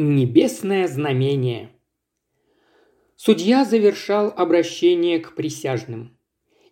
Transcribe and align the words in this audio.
Небесное 0.00 0.86
знамение. 0.86 1.70
Судья 3.16 3.64
завершал 3.64 4.32
обращение 4.36 5.18
к 5.18 5.34
присяжным. 5.34 6.16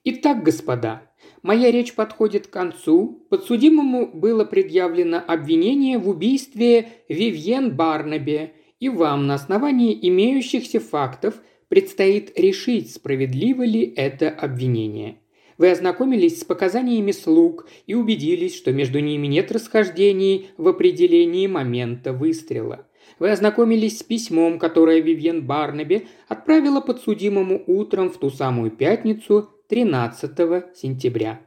Итак, 0.04 0.44
господа, 0.44 1.10
моя 1.42 1.72
речь 1.72 1.94
подходит 1.94 2.46
к 2.46 2.50
концу. 2.50 3.26
Подсудимому 3.28 4.06
было 4.06 4.44
предъявлено 4.44 5.20
обвинение 5.26 5.98
в 5.98 6.08
убийстве 6.08 6.90
Вивьен 7.08 7.74
Барнабе, 7.74 8.52
и 8.78 8.88
вам 8.88 9.26
на 9.26 9.34
основании 9.34 9.98
имеющихся 10.08 10.78
фактов 10.78 11.42
предстоит 11.66 12.38
решить, 12.38 12.94
справедливо 12.94 13.64
ли 13.64 13.92
это 13.96 14.30
обвинение. 14.30 15.18
Вы 15.58 15.72
ознакомились 15.72 16.42
с 16.42 16.44
показаниями 16.44 17.10
слуг 17.10 17.68
и 17.88 17.94
убедились, 17.94 18.54
что 18.54 18.72
между 18.72 19.00
ними 19.00 19.26
нет 19.26 19.50
расхождений 19.50 20.50
в 20.56 20.68
определении 20.68 21.48
момента 21.48 22.12
выстрела. 22.12 22.86
Вы 23.18 23.30
ознакомились 23.30 24.00
с 24.00 24.02
письмом, 24.02 24.58
которое 24.58 25.00
Вивьен 25.00 25.46
Барнаби 25.46 26.06
отправила 26.28 26.80
подсудимому 26.80 27.62
утром 27.66 28.10
в 28.10 28.18
ту 28.18 28.30
самую 28.30 28.70
пятницу 28.70 29.50
13 29.68 30.76
сентября. 30.76 31.40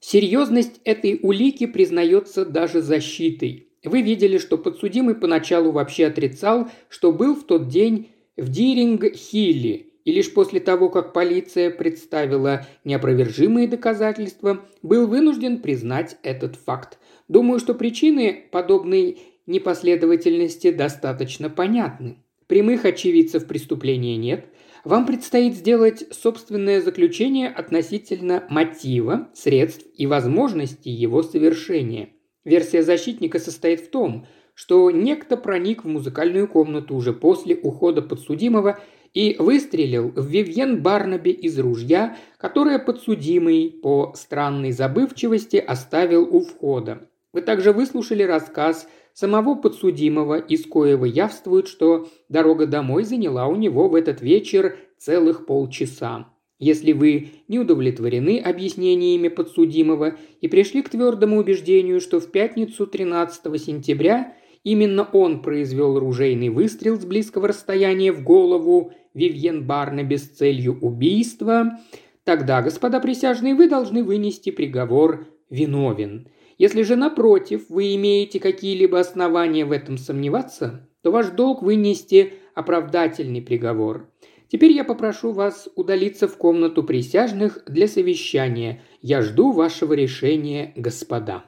Серьезность 0.00 0.80
этой 0.84 1.18
улики 1.22 1.66
признается 1.66 2.44
даже 2.44 2.82
защитой. 2.82 3.68
Вы 3.84 4.02
видели, 4.02 4.38
что 4.38 4.58
подсудимый 4.58 5.16
поначалу 5.16 5.72
вообще 5.72 6.06
отрицал, 6.06 6.68
что 6.88 7.12
был 7.12 7.34
в 7.34 7.44
тот 7.44 7.68
день 7.68 8.10
в 8.36 8.48
Диринг-Хилле, 8.48 9.86
и 10.04 10.12
лишь 10.12 10.32
после 10.32 10.60
того, 10.60 10.88
как 10.88 11.12
полиция 11.12 11.70
представила 11.70 12.66
неопровержимые 12.84 13.66
доказательства, 13.66 14.64
был 14.82 15.06
вынужден 15.06 15.60
признать 15.60 16.16
этот 16.22 16.56
факт. 16.56 16.98
Думаю, 17.26 17.58
что 17.58 17.74
причины 17.74 18.44
подобной 18.50 19.18
непоследовательности 19.48 20.70
достаточно 20.70 21.50
понятны. 21.50 22.18
Прямых 22.46 22.84
очевидцев 22.84 23.46
преступления 23.46 24.16
нет. 24.16 24.46
Вам 24.84 25.06
предстоит 25.06 25.54
сделать 25.54 26.04
собственное 26.12 26.80
заключение 26.80 27.48
относительно 27.48 28.44
мотива, 28.48 29.28
средств 29.34 29.84
и 29.94 30.06
возможностей 30.06 30.90
его 30.90 31.22
совершения. 31.22 32.10
Версия 32.44 32.82
защитника 32.82 33.38
состоит 33.38 33.80
в 33.80 33.90
том, 33.90 34.26
что 34.54 34.90
некто 34.90 35.36
проник 35.36 35.84
в 35.84 35.88
музыкальную 35.88 36.48
комнату 36.48 36.94
уже 36.94 37.12
после 37.12 37.56
ухода 37.56 38.02
подсудимого 38.02 38.80
и 39.14 39.36
выстрелил 39.38 40.10
в 40.10 40.26
Вивьен 40.26 40.82
Барнаби 40.82 41.30
из 41.30 41.58
ружья, 41.58 42.16
которое 42.38 42.78
подсудимый 42.78 43.70
по 43.70 44.14
странной 44.16 44.72
забывчивости 44.72 45.56
оставил 45.56 46.22
у 46.24 46.40
входа. 46.40 47.08
Вы 47.32 47.42
также 47.42 47.72
выслушали 47.72 48.22
рассказ 48.22 48.88
самого 49.12 49.54
подсудимого, 49.54 50.38
из 50.38 50.64
коего 50.64 51.04
явствует, 51.04 51.68
что 51.68 52.08
дорога 52.28 52.66
домой 52.66 53.04
заняла 53.04 53.46
у 53.48 53.56
него 53.56 53.88
в 53.88 53.94
этот 53.94 54.22
вечер 54.22 54.78
целых 54.96 55.44
полчаса. 55.44 56.28
Если 56.58 56.92
вы 56.92 57.28
не 57.46 57.58
удовлетворены 57.58 58.40
объяснениями 58.40 59.28
подсудимого 59.28 60.16
и 60.40 60.48
пришли 60.48 60.82
к 60.82 60.88
твердому 60.88 61.38
убеждению, 61.38 62.00
что 62.00 62.18
в 62.18 62.30
пятницу 62.32 62.86
13 62.86 63.60
сентября 63.60 64.34
именно 64.64 65.08
он 65.12 65.40
произвел 65.42 65.98
ружейный 65.98 66.48
выстрел 66.48 66.98
с 66.98 67.04
близкого 67.04 67.48
расстояния 67.48 68.10
в 68.10 68.24
голову 68.24 68.92
Вивьен 69.14 69.66
Барнаби 69.66 70.16
с 70.16 70.28
целью 70.28 70.78
убийства, 70.80 71.78
тогда, 72.24 72.62
господа 72.62 72.98
присяжные, 72.98 73.54
вы 73.54 73.68
должны 73.68 74.02
вынести 74.02 74.50
приговор 74.50 75.26
«виновен». 75.50 76.28
Если 76.58 76.82
же, 76.82 76.96
напротив, 76.96 77.66
вы 77.68 77.94
имеете 77.94 78.40
какие-либо 78.40 78.98
основания 78.98 79.64
в 79.64 79.70
этом 79.70 79.96
сомневаться, 79.96 80.88
то 81.02 81.12
ваш 81.12 81.28
долг 81.28 81.62
вынести 81.62 82.32
оправдательный 82.54 83.40
приговор. 83.40 84.10
Теперь 84.48 84.72
я 84.72 84.82
попрошу 84.82 85.32
вас 85.32 85.68
удалиться 85.76 86.26
в 86.26 86.36
комнату 86.36 86.82
присяжных 86.82 87.62
для 87.66 87.86
совещания. 87.86 88.82
Я 89.00 89.22
жду 89.22 89.52
вашего 89.52 89.92
решения, 89.92 90.72
господа». 90.74 91.44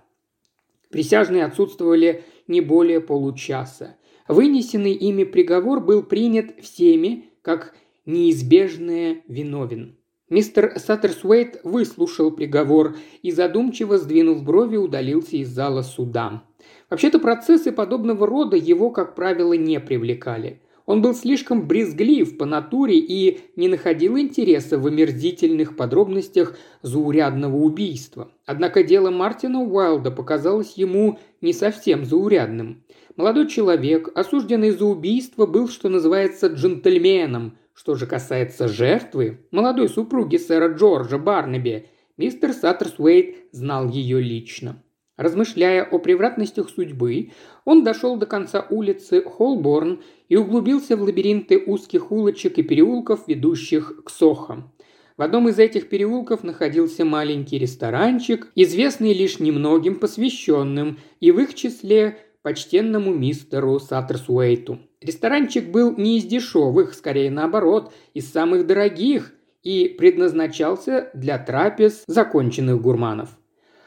Присяжные 0.90 1.44
отсутствовали 1.44 2.24
не 2.46 2.60
более 2.60 3.00
получаса. 3.00 3.96
Вынесенный 4.28 4.92
ими 4.92 5.24
приговор 5.24 5.80
был 5.80 6.02
принят 6.02 6.60
всеми 6.60 7.30
как 7.42 7.74
неизбежное 8.06 9.22
виновен. 9.26 9.96
Мистер 10.30 10.74
Саттерсуэйт 10.76 11.60
выслушал 11.64 12.30
приговор 12.30 12.94
и, 13.20 13.32
задумчиво 13.32 13.98
сдвинув 13.98 14.44
брови, 14.44 14.76
удалился 14.76 15.36
из 15.36 15.48
зала 15.48 15.82
суда. 15.82 16.44
Вообще-то 16.88 17.18
процессы 17.18 17.72
подобного 17.72 18.28
рода 18.28 18.56
его, 18.56 18.90
как 18.90 19.16
правило, 19.16 19.54
не 19.54 19.80
привлекали. 19.80 20.60
Он 20.86 21.02
был 21.02 21.14
слишком 21.14 21.66
брезглив 21.66 22.38
по 22.38 22.46
натуре 22.46 22.96
и 22.96 23.40
не 23.56 23.66
находил 23.66 24.16
интереса 24.18 24.78
в 24.78 24.86
омерзительных 24.86 25.76
подробностях 25.76 26.56
заурядного 26.82 27.56
убийства. 27.56 28.30
Однако 28.46 28.84
дело 28.84 29.10
Мартина 29.10 29.62
Уайлда 29.62 30.12
показалось 30.12 30.74
ему 30.74 31.18
не 31.40 31.52
совсем 31.52 32.04
заурядным. 32.04 32.84
Молодой 33.16 33.48
человек, 33.48 34.10
осужденный 34.14 34.70
за 34.70 34.84
убийство, 34.84 35.46
был, 35.46 35.68
что 35.68 35.88
называется, 35.88 36.46
джентльменом, 36.46 37.56
что 37.80 37.94
же 37.94 38.06
касается 38.06 38.68
жертвы, 38.68 39.46
молодой 39.50 39.88
супруги 39.88 40.36
сэра 40.36 40.74
Джорджа 40.74 41.16
Барнаби, 41.16 41.86
мистер 42.18 42.52
Саттерсуэйт 42.52 43.36
знал 43.52 43.88
ее 43.88 44.20
лично. 44.20 44.82
Размышляя 45.16 45.84
о 45.84 45.98
превратностях 45.98 46.68
судьбы, 46.68 47.30
он 47.64 47.82
дошел 47.82 48.18
до 48.18 48.26
конца 48.26 48.66
улицы 48.68 49.22
Холборн 49.22 50.02
и 50.28 50.36
углубился 50.36 50.94
в 50.94 51.00
лабиринты 51.00 51.56
узких 51.56 52.12
улочек 52.12 52.58
и 52.58 52.62
переулков, 52.62 53.26
ведущих 53.28 54.04
к 54.04 54.10
Сохам. 54.10 54.74
В 55.16 55.22
одном 55.22 55.48
из 55.48 55.58
этих 55.58 55.88
переулков 55.88 56.44
находился 56.44 57.06
маленький 57.06 57.56
ресторанчик, 57.56 58.52
известный 58.56 59.14
лишь 59.14 59.40
немногим 59.40 59.98
посвященным, 59.98 60.98
и 61.20 61.30
в 61.30 61.38
их 61.40 61.54
числе 61.54 62.18
почтенному 62.42 63.14
мистеру 63.14 63.80
Саттерсуэйту. 63.80 64.80
Ресторанчик 65.00 65.70
был 65.70 65.96
не 65.96 66.18
из 66.18 66.24
дешевых, 66.24 66.92
скорее 66.92 67.30
наоборот, 67.30 67.92
из 68.12 68.30
самых 68.30 68.66
дорогих 68.66 69.32
и 69.62 69.88
предназначался 69.88 71.10
для 71.14 71.38
трапез 71.38 72.04
законченных 72.06 72.80
гурманов. 72.82 73.30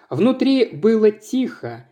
Внутри 0.09 0.65
было 0.73 1.11
тихо. 1.11 1.87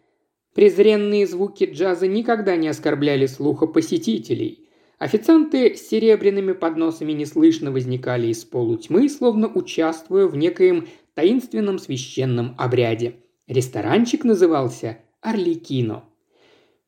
Презренные 0.55 1.27
звуки 1.27 1.69
джаза 1.71 2.07
никогда 2.07 2.55
не 2.55 2.67
оскорбляли 2.67 3.27
слуха 3.27 3.67
посетителей. 3.67 4.67
Официанты 4.97 5.75
с 5.75 5.87
серебряными 5.87 6.51
подносами 6.51 7.13
неслышно 7.13 7.71
возникали 7.71 8.27
из 8.27 8.43
полутьмы, 8.43 9.07
словно 9.09 9.47
участвуя 9.47 10.27
в 10.27 10.35
некоем 10.35 10.87
таинственном 11.13 11.79
священном 11.79 12.55
обряде. 12.57 13.15
Ресторанчик 13.47 14.23
назывался 14.23 14.99
«Орликино». 15.21 16.05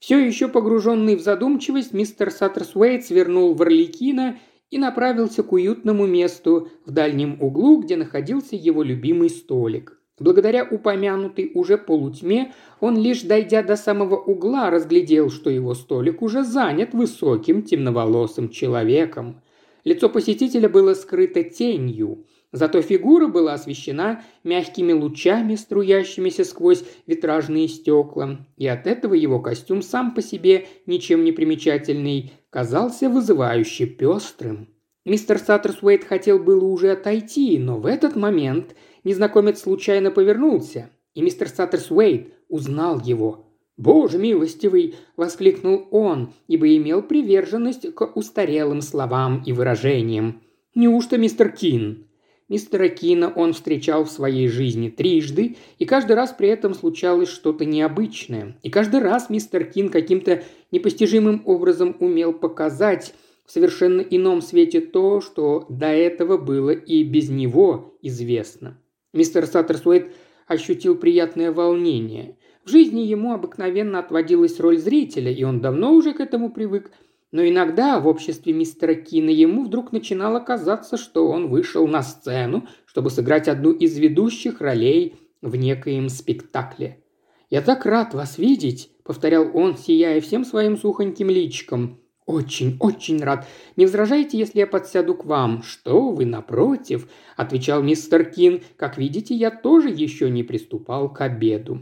Все 0.03 0.19
еще 0.19 0.49
погруженный 0.49 1.15
в 1.15 1.21
задумчивость, 1.21 1.93
мистер 1.93 2.29
Саттерсуэйт 2.29 3.05
свернул 3.05 3.53
в 3.53 3.61
Орликино 3.61 4.37
и 4.69 4.77
направился 4.77 5.43
к 5.43 5.53
уютному 5.53 6.05
месту 6.05 6.67
в 6.85 6.91
дальнем 6.91 7.37
углу, 7.39 7.79
где 7.79 7.95
находился 7.95 8.57
его 8.57 8.83
любимый 8.83 9.29
столик. 9.29 9.97
Благодаря 10.19 10.65
упомянутой 10.65 11.51
уже 11.53 11.77
полутьме, 11.77 12.53
он 12.81 12.97
лишь 12.97 13.21
дойдя 13.21 13.63
до 13.63 13.77
самого 13.77 14.17
угла 14.17 14.69
разглядел, 14.69 15.29
что 15.29 15.49
его 15.49 15.73
столик 15.73 16.21
уже 16.21 16.43
занят 16.43 16.93
высоким 16.93 17.61
темноволосым 17.61 18.49
человеком. 18.49 19.41
Лицо 19.85 20.09
посетителя 20.09 20.67
было 20.67 20.95
скрыто 20.95 21.45
тенью, 21.45 22.25
Зато 22.53 22.83
фигура 22.83 23.27
была 23.27 23.53
освещена 23.53 24.21
мягкими 24.43 24.93
лучами, 24.93 25.55
струящимися 25.55 26.45
сквозь 26.45 26.83
витражные 27.07 27.67
стекла, 27.67 28.37
и 28.57 28.67
от 28.67 28.85
этого 28.85 29.15
его 29.15 29.39
костюм 29.39 29.81
сам 29.81 30.13
по 30.13 30.21
себе, 30.21 30.67
ничем 30.85 31.23
не 31.23 31.31
примечательный, 31.31 32.31
казался 32.51 33.09
вызывающе 33.09 33.87
пестрым. 33.87 34.67
Мистер 35.03 35.39
Саттерсуэйт 35.39 36.03
хотел 36.03 36.37
было 36.37 36.63
уже 36.63 36.91
отойти, 36.91 37.57
но 37.57 37.77
в 37.77 37.87
этот 37.87 38.15
момент 38.15 38.75
незнакомец 39.03 39.61
случайно 39.61 40.11
повернулся, 40.11 40.91
и 41.15 41.23
мистер 41.23 41.49
Саттерсуэйт 41.49 42.35
узнал 42.49 43.01
его. 43.01 43.47
«Боже 43.77 44.19
милостивый!»– 44.19 44.93
воскликнул 45.17 45.87
он, 45.89 46.31
ибо 46.47 46.67
имел 46.77 47.01
приверженность 47.01 47.91
к 47.95 48.15
устарелым 48.15 48.83
словам 48.83 49.41
и 49.43 49.51
выражениям. 49.51 50.43
«Неужто 50.75 51.17
мистер 51.17 51.49
Кин?» 51.49 52.05
Мистера 52.53 52.87
Кина 52.87 53.33
он 53.35 53.53
встречал 53.53 54.05
в 54.05 54.11
своей 54.11 54.47
жизни 54.47 54.89
трижды, 54.89 55.55
и 55.79 55.85
каждый 55.85 56.15
раз 56.15 56.33
при 56.33 56.49
этом 56.49 56.75
случалось 56.75 57.29
что-то 57.29 57.65
необычное. 57.65 58.55
И 58.61 58.69
каждый 58.69 58.99
раз 58.99 59.31
мистер 59.31 59.63
Кин 59.63 59.89
каким-то 59.89 60.43
непостижимым 60.69 61.41
образом 61.45 61.97
умел 61.99 62.31
показать 62.31 63.15
в 63.43 63.51
совершенно 63.51 64.01
ином 64.01 64.43
свете 64.43 64.81
то, 64.81 65.19
что 65.19 65.65
до 65.67 65.87
этого 65.87 66.37
было 66.37 66.69
и 66.69 67.01
без 67.03 67.29
него 67.29 67.97
известно. 68.03 68.79
Мистер 69.13 69.47
Саттерсуэйт 69.47 70.11
ощутил 70.45 70.95
приятное 70.95 71.51
волнение. 71.51 72.37
В 72.65 72.69
жизни 72.69 73.01
ему 73.01 73.33
обыкновенно 73.33 73.97
отводилась 73.97 74.59
роль 74.59 74.77
зрителя, 74.77 75.31
и 75.31 75.43
он 75.43 75.59
давно 75.59 75.91
уже 75.91 76.13
к 76.13 76.19
этому 76.19 76.51
привык. 76.51 76.91
Но 77.33 77.43
иногда 77.43 77.99
в 77.99 78.07
обществе 78.07 78.53
мистера 78.53 78.93
Кина 78.93 79.31
ему 79.31 79.63
вдруг 79.63 79.91
начинало 79.91 80.39
казаться, 80.39 80.97
что 80.97 81.27
он 81.27 81.47
вышел 81.47 81.87
на 81.87 82.03
сцену, 82.03 82.67
чтобы 82.85 83.09
сыграть 83.09 83.47
одну 83.47 83.71
из 83.71 83.97
ведущих 83.97 84.61
ролей 84.61 85.15
в 85.41 85.55
некоем 85.55 86.09
спектакле. 86.09 87.03
«Я 87.49 87.63
так 87.63 87.87
рад 87.87 88.13
вас 88.13 88.37
видеть»,— 88.37 88.91
повторял 89.03 89.49
он, 89.51 89.75
сияя 89.75 90.21
всем 90.21 90.45
своим 90.45 90.77
сухоньким 90.77 91.31
личиком. 91.31 91.99
«Очень, 92.27 92.77
очень 92.79 93.23
рад. 93.23 93.47
Не 93.77 93.87
возражайте, 93.87 94.37
если 94.37 94.59
я 94.59 94.67
подсяду 94.67 95.15
к 95.15 95.25
вам?» 95.25 95.63
«Что 95.63 96.11
вы, 96.11 96.25
напротив»,— 96.25 97.09
отвечал 97.35 97.81
мистер 97.81 98.25
Кин. 98.25 98.61
«Как 98.77 98.99
видите, 98.99 99.33
я 99.33 99.49
тоже 99.49 99.89
еще 99.89 100.29
не 100.29 100.43
приступал 100.43 101.11
к 101.11 101.19
обеду». 101.21 101.81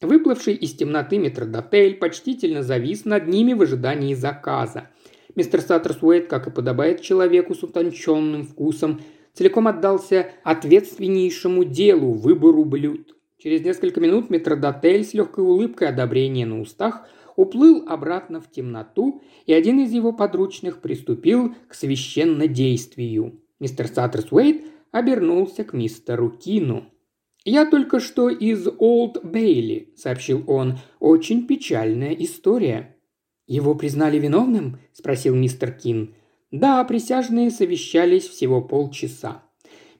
Выплывший 0.00 0.54
из 0.54 0.72
темноты 0.72 1.18
метродотель 1.18 1.96
почтительно 1.96 2.62
завис 2.62 3.04
над 3.04 3.26
ними 3.28 3.52
в 3.52 3.60
ожидании 3.60 4.14
заказа. 4.14 4.88
Мистер 5.34 5.60
Саттерсуэйт, 5.60 6.26
как 6.26 6.46
и 6.46 6.50
подобает 6.50 7.02
человеку 7.02 7.54
с 7.54 7.62
утонченным 7.62 8.44
вкусом, 8.44 9.02
целиком 9.34 9.68
отдался 9.68 10.30
ответственнейшему 10.42 11.64
делу– 11.64 12.12
выбору 12.14 12.64
блюд. 12.64 13.14
Через 13.36 13.62
несколько 13.62 14.00
минут 14.00 14.30
метродотель 14.30 15.04
с 15.04 15.12
легкой 15.12 15.44
улыбкой 15.44 15.88
одобрения 15.88 16.46
на 16.46 16.60
устах 16.60 17.06
уплыл 17.36 17.84
обратно 17.86 18.40
в 18.40 18.50
темноту, 18.50 19.22
и 19.44 19.52
один 19.52 19.80
из 19.80 19.92
его 19.92 20.12
подручных 20.12 20.80
приступил 20.80 21.54
к 21.68 21.74
священнодействию. 21.74 23.38
Мистер 23.60 23.86
Саттерсуэйт 23.86 24.64
обернулся 24.92 25.62
к 25.62 25.74
мистеру 25.74 26.30
Кину– 26.30 26.86
«Я 27.44 27.64
только 27.64 28.00
что 28.00 28.28
из 28.28 28.68
Олд 28.78 29.24
Бейли»,– 29.24 29.94
сообщил 29.96 30.44
он. 30.46 30.78
«Очень 30.98 31.46
печальная 31.46 32.12
история». 32.12 32.96
«Его 33.46 33.74
признали 33.74 34.18
виновным?»– 34.18 34.78
спросил 34.92 35.34
мистер 35.34 35.72
Кин. 35.72 36.14
«Да, 36.50 36.84
присяжные 36.84 37.50
совещались 37.50 38.28
всего 38.28 38.60
полчаса». 38.60 39.42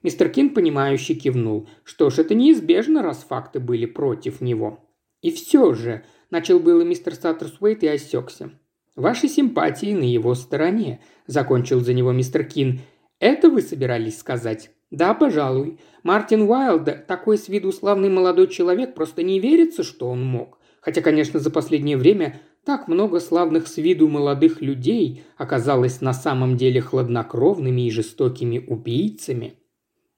Мистер 0.03 0.29
Кин, 0.29 0.51
понимающе 0.51 1.15
кивнул. 1.15 1.67
«Что 1.83 2.09
ж, 2.09 2.19
это 2.19 2.35
неизбежно, 2.35 3.01
раз 3.01 3.25
факты 3.27 3.59
были 3.59 3.85
против 3.85 4.41
него». 4.41 4.79
«И 5.21 5.31
все 5.31 5.73
же»,– 5.73 6.03
начал 6.31 6.59
было 6.59 6.81
мистер 6.81 7.15
Саттерсуэйт 7.15 7.83
и 7.83 7.87
осекся. 7.87 8.51
«Ваши 8.95 9.27
симпатии 9.27 9.93
на 9.93 10.03
его 10.03 10.35
стороне»,– 10.35 11.01
закончил 11.27 11.79
за 11.79 11.93
него 11.93 12.11
мистер 12.11 12.43
Кин. 12.43 12.81
«Это 13.19 13.49
вы 13.49 13.61
собирались 13.61 14.19
сказать?» 14.19 14.71
«Да, 14.91 15.13
пожалуй. 15.13 15.79
Мартин 16.03 16.43
Уайлд, 16.43 17.07
такой 17.07 17.37
с 17.37 17.47
виду 17.47 17.71
славный 17.71 18.09
молодой 18.09 18.47
человек, 18.47 18.93
просто 18.93 19.23
не 19.23 19.39
верится, 19.39 19.83
что 19.83 20.09
он 20.09 20.23
мог. 20.23 20.59
Хотя, 20.81 21.01
конечно, 21.01 21.39
за 21.39 21.49
последнее 21.49 21.95
время 21.95 22.41
так 22.65 22.87
много 22.87 23.19
славных 23.19 23.67
с 23.67 23.77
виду 23.77 24.07
молодых 24.07 24.61
людей 24.61 25.23
оказалось 25.37 26.01
на 26.01 26.13
самом 26.13 26.57
деле 26.57 26.81
хладнокровными 26.81 27.87
и 27.87 27.91
жестокими 27.91 28.59
убийцами. 28.59 29.53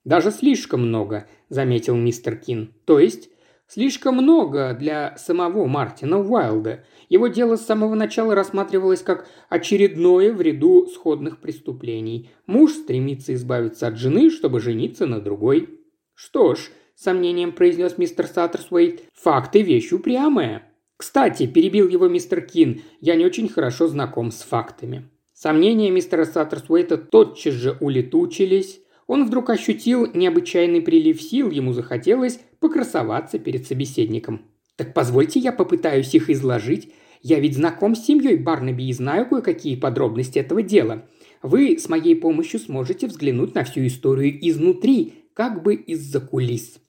«Даже 0.04 0.32
слишком 0.32 0.88
много»,– 0.88 1.28
заметил 1.50 1.96
мистер 1.96 2.36
Кин. 2.36 2.74
«То 2.86 3.00
есть 3.00 3.30
Слишком 3.68 4.16
много 4.16 4.74
для 4.74 5.18
самого 5.18 5.66
Мартина 5.66 6.20
Уайлда. 6.20 6.86
Его 7.10 7.28
дело 7.28 7.56
с 7.56 7.66
самого 7.66 7.96
начала 7.96 8.36
рассматривалось 8.36 9.02
как 9.02 9.28
очередное 9.50 10.32
в 10.32 10.42
ряду 10.42 10.88
сходных 10.88 11.40
преступлений. 11.40 12.30
Муж 12.46 12.74
стремится 12.74 13.34
избавиться 13.34 13.88
от 13.88 13.98
жены, 13.98 14.30
чтобы 14.30 14.60
жениться 14.60 15.06
на 15.06 15.20
другой. 15.20 15.80
«Что 16.14 16.56
ж»,– 16.56 16.70
сомнением 16.96 17.52
произнес 17.52 17.98
мистер 17.98 18.28
Саттерсуэйт,– 18.28 19.04
«факты– 19.14 19.62
вещь 19.64 19.92
упрямая». 19.92 20.70
«Кстати»,– 20.98 21.48
перебил 21.54 21.88
его 21.88 22.08
мистер 22.08 22.42
Кин,– 22.42 22.82
«я 23.02 23.16
не 23.16 23.26
очень 23.26 23.50
хорошо 23.50 23.88
знаком 23.88 24.32
с 24.32 24.44
фактами». 24.44 25.10
Сомнения 25.34 25.90
мистера 25.90 26.26
Саттерсуэйта 26.26 26.98
тотчас 26.98 27.56
же 27.56 27.76
улетучились. 27.82 28.80
Он 29.08 29.26
вдруг 29.26 29.50
ощутил 29.50 30.08
необычайный 30.14 30.82
прилив 30.82 31.22
сил, 31.22 31.50
ему 31.50 31.74
захотелось 31.74 32.40
покрасоваться 32.60 33.40
перед 33.40 33.68
собеседником. 33.68 34.42
«Так 34.76 34.94
позвольте 34.94 35.40
я 35.40 35.52
попытаюсь 35.52 36.16
их 36.16 36.30
изложить. 36.30 36.92
Я 37.22 37.40
ведь 37.40 37.56
знаком 37.56 37.96
с 37.96 38.06
семьей 38.06 38.38
Барнаби 38.38 38.88
и 38.88 38.94
знаю 38.94 39.28
кое-какие 39.28 39.76
подробности 39.76 40.40
этого 40.40 40.62
дела. 40.62 41.06
Вы 41.42 41.78
с 41.78 41.90
моей 41.90 42.16
помощью 42.16 42.60
сможете 42.60 43.08
взглянуть 43.08 43.56
на 43.56 43.64
всю 43.64 43.86
историю 43.86 44.38
изнутри, 44.48 45.14
как 45.34 45.64
бы 45.64 45.76
из-за 45.76 46.20
кулис». 46.22 46.80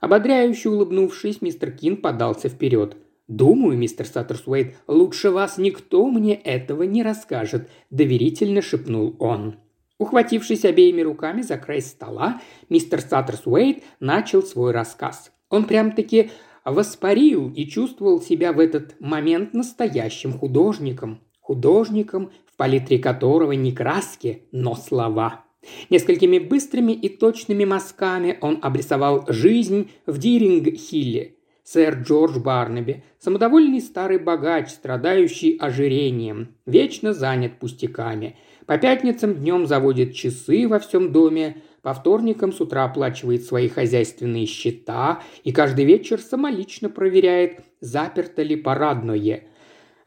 Ободряюще 0.00 0.68
улыбнувшись, 0.68 1.42
мистер 1.42 1.72
Кин 1.72 1.96
подался 1.96 2.48
вперед. 2.48 2.96
«Думаю, 3.28 3.76
мистер 3.76 4.06
Саттерсуэйт, 4.06 4.76
лучше 4.86 5.30
вас 5.30 5.58
никто 5.58 6.06
мне 6.06 6.34
этого 6.34 6.84
не 6.84 7.02
расскажет»,– 7.02 7.68
доверительно 7.90 8.62
шепнул 8.62 9.16
он. 9.18 9.56
Ухватившись 9.98 10.64
обеими 10.66 11.00
руками 11.00 11.42
за 11.42 11.56
край 11.56 11.80
стола, 11.80 12.40
мистер 12.68 13.00
Саттерсуэйт 13.00 13.82
начал 13.98 14.42
свой 14.42 14.72
рассказ. 14.72 15.32
Он 15.48 15.64
прям-таки 15.64 16.30
воспарил 16.64 17.50
и 17.50 17.64
чувствовал 17.66 18.20
себя 18.20 18.52
в 18.52 18.60
этот 18.60 19.00
момент 19.00 19.54
настоящим 19.54 20.32
художником. 20.32 21.20
Художником, 21.40 22.32
в 22.44 22.56
палитре 22.56 22.98
которого 22.98 23.52
не 23.52 23.72
краски, 23.72 24.42
но 24.52 24.74
слова. 24.74 25.44
Несколькими 25.88 26.38
быстрыми 26.38 26.92
и 26.92 27.08
точными 27.08 27.64
мазками 27.64 28.36
он 28.40 28.58
обрисовал 28.62 29.24
жизнь 29.28 29.90
в 30.04 30.18
Диринг-Хилле. 30.18 31.36
Сэр 31.64 32.02
Джордж 32.02 32.38
Барнаби, 32.38 33.02
самодовольный 33.18 33.80
старый 33.80 34.18
богач, 34.18 34.68
страдающий 34.68 35.56
ожирением, 35.56 36.54
вечно 36.66 37.14
занят 37.14 37.58
пустяками– 37.58 38.36
по 38.66 38.78
пятницам 38.78 39.34
днем 39.34 39.66
заводит 39.66 40.14
часы 40.14 40.66
во 40.66 40.78
всем 40.78 41.12
доме, 41.12 41.62
по 41.82 41.94
вторникам 41.94 42.52
с 42.52 42.60
утра 42.60 42.84
оплачивает 42.84 43.44
свои 43.44 43.68
хозяйственные 43.68 44.46
счета 44.46 45.22
и 45.44 45.52
каждый 45.52 45.84
вечер 45.84 46.20
самолично 46.20 46.90
проверяет, 46.90 47.60
заперто 47.80 48.42
ли 48.42 48.56
парадное. 48.56 49.44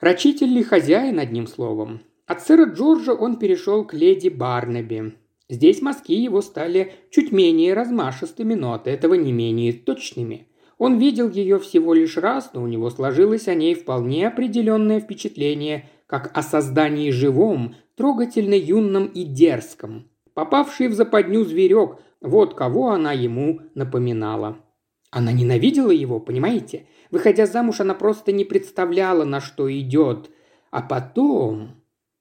Рачитель 0.02 0.50
ли 0.50 0.64
хозяин, 0.64 1.20
одним 1.20 1.48
словом. 1.48 2.02
От 2.26 2.42
сэра 2.44 2.66
Джорджа 2.66 3.14
он 3.14 3.38
перешел 3.38 3.86
к 3.86 3.94
леди 3.94 4.30
Барнаби. 4.30 5.14
Здесь 5.50 5.82
мазки 5.82 6.14
его 6.14 6.42
стали 6.42 6.94
чуть 7.10 7.32
менее 7.32 7.74
размашистыми, 7.74 8.54
но 8.54 8.74
от 8.74 8.88
этого 8.88 9.16
не 9.16 9.32
менее 9.32 9.74
точными. 9.74 10.48
Он 10.78 10.98
видел 10.98 11.30
ее 11.30 11.60
всего 11.60 11.94
лишь 11.94 12.18
раз, 12.18 12.52
но 12.54 12.62
у 12.62 12.68
него 12.68 12.90
сложилось 12.90 13.48
о 13.48 13.56
ней 13.56 13.74
вполне 13.74 14.28
определенное 14.28 15.00
впечатление, 15.00 15.90
как 16.08 16.32
о 16.38 16.42
создании 16.42 17.12
живом, 17.12 17.76
трогательно 18.00 18.54
юном 18.54 19.08
и 19.08 19.26
дерзком. 19.26 20.10
Попавший 20.34 20.88
в 20.88 20.94
западню 20.94 21.44
зверек, 21.44 21.98
вот 22.22 22.54
кого 22.54 22.92
она 22.92 23.12
ему 23.12 23.60
напоминала. 23.76 24.60
Она 25.12 25.34
ненавидела 25.34 25.92
его, 25.92 26.22
понимаете? 26.22 26.88
Выходя 27.12 27.46
замуж, 27.46 27.82
она 27.82 27.94
просто 27.94 28.32
не 28.32 28.46
представляла, 28.46 29.26
на 29.26 29.42
что 29.42 29.70
идет. 29.70 30.32
А 30.72 30.82
потом... 30.82 31.72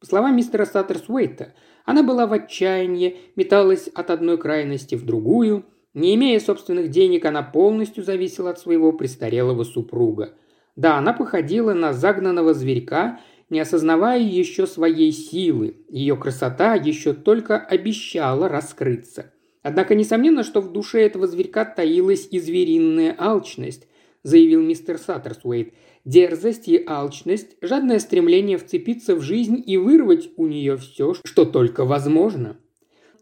По 0.00 0.06
словам 0.06 0.36
мистера 0.36 0.64
Саттерсуэйта, 0.64 1.54
она 1.84 2.02
была 2.02 2.26
в 2.26 2.32
отчаянии, 2.32 3.16
металась 3.36 3.86
от 3.86 4.10
одной 4.10 4.36
крайности 4.36 4.96
в 4.96 5.04
другую. 5.04 5.64
Не 5.94 6.16
имея 6.16 6.40
собственных 6.40 6.90
денег, 6.90 7.24
она 7.24 7.44
полностью 7.44 8.02
зависела 8.02 8.50
от 8.50 8.58
своего 8.58 8.92
престарелого 8.92 9.62
супруга. 9.62 10.34
Да, 10.74 10.98
она 10.98 11.12
походила 11.12 11.72
на 11.72 11.92
загнанного 11.92 12.52
зверька 12.52 13.20
не 13.50 13.60
осознавая 13.60 14.20
еще 14.20 14.66
своей 14.66 15.12
силы. 15.12 15.76
Ее 15.88 16.16
красота 16.16 16.74
еще 16.74 17.12
только 17.12 17.58
обещала 17.58 18.48
раскрыться. 18.48 19.32
Однако 19.62 19.94
несомненно, 19.94 20.44
что 20.44 20.60
в 20.60 20.72
душе 20.72 21.00
этого 21.00 21.26
зверька 21.26 21.64
таилась 21.64 22.28
и 22.30 22.38
звериная 22.38 23.14
алчность, 23.18 23.86
заявил 24.22 24.62
мистер 24.62 24.98
Саттерсуэйт. 24.98 25.74
Дерзость 26.04 26.68
и 26.68 26.82
алчность, 26.86 27.56
жадное 27.60 27.98
стремление 27.98 28.56
вцепиться 28.56 29.14
в 29.14 29.20
жизнь 29.20 29.62
и 29.64 29.76
вырвать 29.76 30.30
у 30.36 30.46
нее 30.46 30.76
все, 30.76 31.14
что 31.24 31.44
только 31.44 31.84
возможно. 31.84 32.56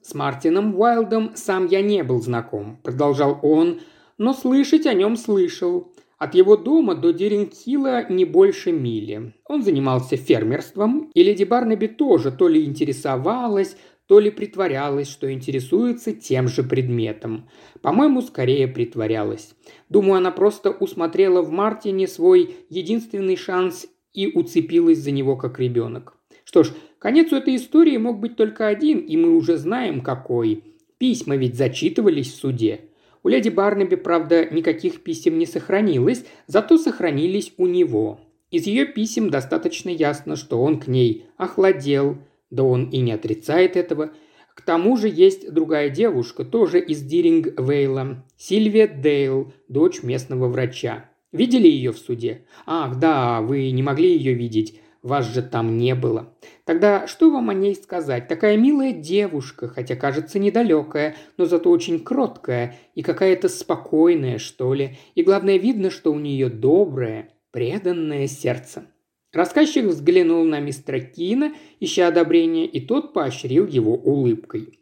С 0.03 0.15
Мартином 0.15 0.79
Уайлдом 0.79 1.33
сам 1.35 1.67
я 1.67 1.83
не 1.83 2.05
был 2.05 2.23
знаком, 2.23 2.79
продолжал 2.85 3.41
он, 3.43 3.81
но 4.19 4.35
слышать 4.35 4.87
о 4.87 4.95
нем 4.95 5.17
слышал. 5.17 5.93
От 6.19 6.35
его 6.35 6.57
дома 6.57 6.95
до 6.95 7.13
Деринкила 7.13 8.11
не 8.11 8.25
больше 8.25 8.73
мили. 8.73 9.35
Он 9.45 9.63
занимался 9.63 10.17
фермерством, 10.17 11.11
и 11.13 11.23
леди 11.23 11.45
Барнаби 11.45 11.89
тоже 11.89 12.33
то 12.33 12.49
ли 12.49 12.65
интересовалась, 12.65 13.77
то 14.07 14.19
ли 14.19 14.31
притворялась, 14.31 15.09
что 15.09 15.31
интересуется 15.31 16.13
тем 16.13 16.49
же 16.49 16.63
предметом. 16.63 17.51
По-моему, 17.83 18.23
скорее 18.23 18.67
притворялась. 18.69 19.55
Думаю, 19.91 20.19
она 20.19 20.31
просто 20.31 20.71
усмотрела 20.71 21.43
в 21.43 21.51
Мартине 21.51 22.09
свой 22.09 22.57
единственный 22.71 23.37
шанс 23.37 23.87
и 24.15 24.29
уцепилась 24.29 24.99
за 24.99 25.11
него 25.11 25.37
как 25.37 25.59
ребенок. 25.59 26.15
Что 26.45 26.63
ж, 26.63 26.73
конец 26.99 27.33
у 27.33 27.37
этой 27.37 27.57
истории 27.57 27.97
мог 27.99 28.21
быть 28.21 28.37
только 28.37 28.69
один, 28.69 29.01
и 29.01 29.17
мы 29.17 29.37
уже 29.37 29.59
знаем 29.59 30.01
какой. 30.01 30.63
Письма 30.99 31.37
ведь 31.37 31.57
зачитывались 31.57 32.33
в 32.33 32.37
суде. 32.37 32.89
У 33.27 33.29
леди 33.29 33.49
Барнаби, 33.49 33.97
правда, 33.97 34.45
никаких 34.49 35.03
писем 35.03 35.37
не 35.37 35.47
сохранилось, 35.47 36.25
зато 36.47 36.79
сохранились 36.79 37.53
у 37.57 37.67
него. 37.67 38.21
Из 38.53 38.69
ее 38.69 38.87
писем 38.87 39.31
достаточно 39.31 39.89
ясно, 39.89 40.37
что 40.37 40.63
он 40.63 40.79
к 40.79 40.87
ней 40.87 41.27
охладел, 41.37 42.19
да 42.51 42.63
он 42.63 42.89
и 42.91 43.01
не 43.01 43.11
отрицает 43.11 43.77
этого. 43.77 44.13
К 44.55 44.61
тому 44.61 44.97
же 44.97 45.09
есть 45.09 45.53
другая 45.53 45.91
девушка, 45.91 46.45
тоже 46.45 46.79
из 46.79 47.03
Диринг-Вейла, 47.03 48.25
Сильвия 48.37 48.87
Дейл, 48.87 49.53
дочь 49.67 50.05
местного 50.05 50.47
врача. 50.47 51.11
Видели 51.33 51.67
ее 51.67 51.91
в 51.91 51.99
суде? 51.99 52.45
Ах, 52.65 53.01
да, 53.01 53.41
вы 53.41 53.73
не 53.73 53.83
могли 53.83 54.17
ее 54.17 54.35
видеть. 54.35 54.81
Вас 55.07 55.33
же 55.33 55.41
там 55.41 55.79
не 55.79 55.95
было. 55.95 56.35
Тогда 56.65 57.07
что 57.07 57.31
вам 57.31 57.49
о 57.49 57.55
ней 57.55 57.77
сказать? 57.77 58.27
Такая 58.27 58.57
милая 58.57 58.91
девушка, 58.91 59.69
хотя 59.69 59.95
кажется 59.95 60.41
недалекая, 60.41 61.15
но 61.37 61.45
зато 61.45 61.71
очень 61.71 62.01
кроткая 62.01 62.77
и 62.97 63.03
какая-то 63.03 63.49
спокойная, 63.49 64.39
что 64.39 64.75
ли. 64.75 64.99
И 65.15 65.23
главное, 65.23 65.59
видно, 65.59 65.91
что 65.91 66.13
у 66.13 66.19
нее 66.19 66.49
доброе, 66.49 67.29
преданное 67.53 68.27
сердце. 68.27 68.87
Рассказчик 69.33 69.85
взглянул 69.85 70.43
на 70.43 70.59
мистера 70.59 70.99
Кина, 70.99 71.53
ища 71.79 72.09
одобрения, 72.09 72.67
и 72.67 72.81
тот 72.81 73.13
поощрил 73.13 73.69
его 73.69 73.95
улыбкой. 73.95 74.81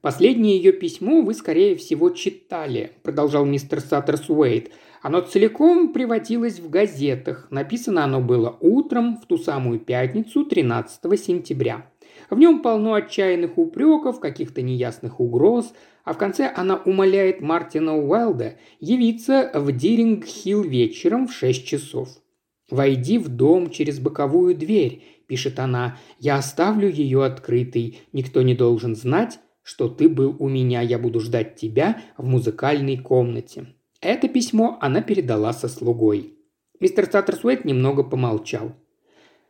«Последнее 0.00 0.56
ее 0.56 0.72
письмо 0.72 1.20
вы, 1.20 1.34
скорее 1.34 1.76
всего, 1.76 2.08
читали»,– 2.08 2.92
продолжал 3.02 3.44
мистер 3.44 3.80
Саттерсуэйт– 3.80 4.70
оно 5.02 5.20
целиком 5.22 5.92
приводилось 5.92 6.60
в 6.60 6.68
газетах. 6.68 7.46
Написано 7.50 8.04
оно 8.04 8.20
было 8.20 8.56
утром 8.60 9.16
в 9.16 9.26
ту 9.26 9.38
самую 9.38 9.80
пятницу 9.80 10.44
13 10.44 11.18
сентября. 11.18 11.86
В 12.28 12.38
нем 12.38 12.60
полно 12.62 12.94
отчаянных 12.94 13.56
упреков, 13.56 14.20
каких-то 14.20 14.62
неясных 14.62 15.20
угроз, 15.20 15.72
а 16.04 16.12
в 16.12 16.18
конце 16.18 16.52
она 16.54 16.76
умоляет 16.76 17.40
Мартина 17.40 17.96
Уэлда 17.96 18.56
явиться 18.78 19.50
в 19.54 19.70
Диринг-Хилл 19.72 20.62
вечером 20.62 21.28
в 21.28 21.32
6 21.32 21.66
часов. 21.66 22.08
«Войди 22.70 23.18
в 23.18 23.28
дом 23.28 23.70
через 23.70 23.98
боковую 23.98 24.54
дверь»,– 24.54 25.02
пишет 25.26 25.58
она,– 25.58 25.98
«я 26.18 26.36
оставлю 26.36 26.88
ее 26.88 27.24
открытой, 27.24 27.98
никто 28.12 28.42
не 28.42 28.54
должен 28.54 28.94
знать, 28.94 29.40
что 29.62 29.88
ты 29.88 30.08
был 30.08 30.36
у 30.38 30.48
меня, 30.48 30.80
я 30.80 30.98
буду 30.98 31.20
ждать 31.20 31.56
тебя 31.56 32.00
в 32.16 32.26
музыкальной 32.26 32.96
комнате. 32.96 33.66
Это 34.00 34.28
письмо 34.28 34.78
она 34.80 35.02
передала 35.02 35.52
со 35.52 35.68
слугой. 35.68 36.34
Мистер 36.80 37.04
Саттерсуэт 37.10 37.66
немного 37.66 38.02
помолчал. 38.02 38.72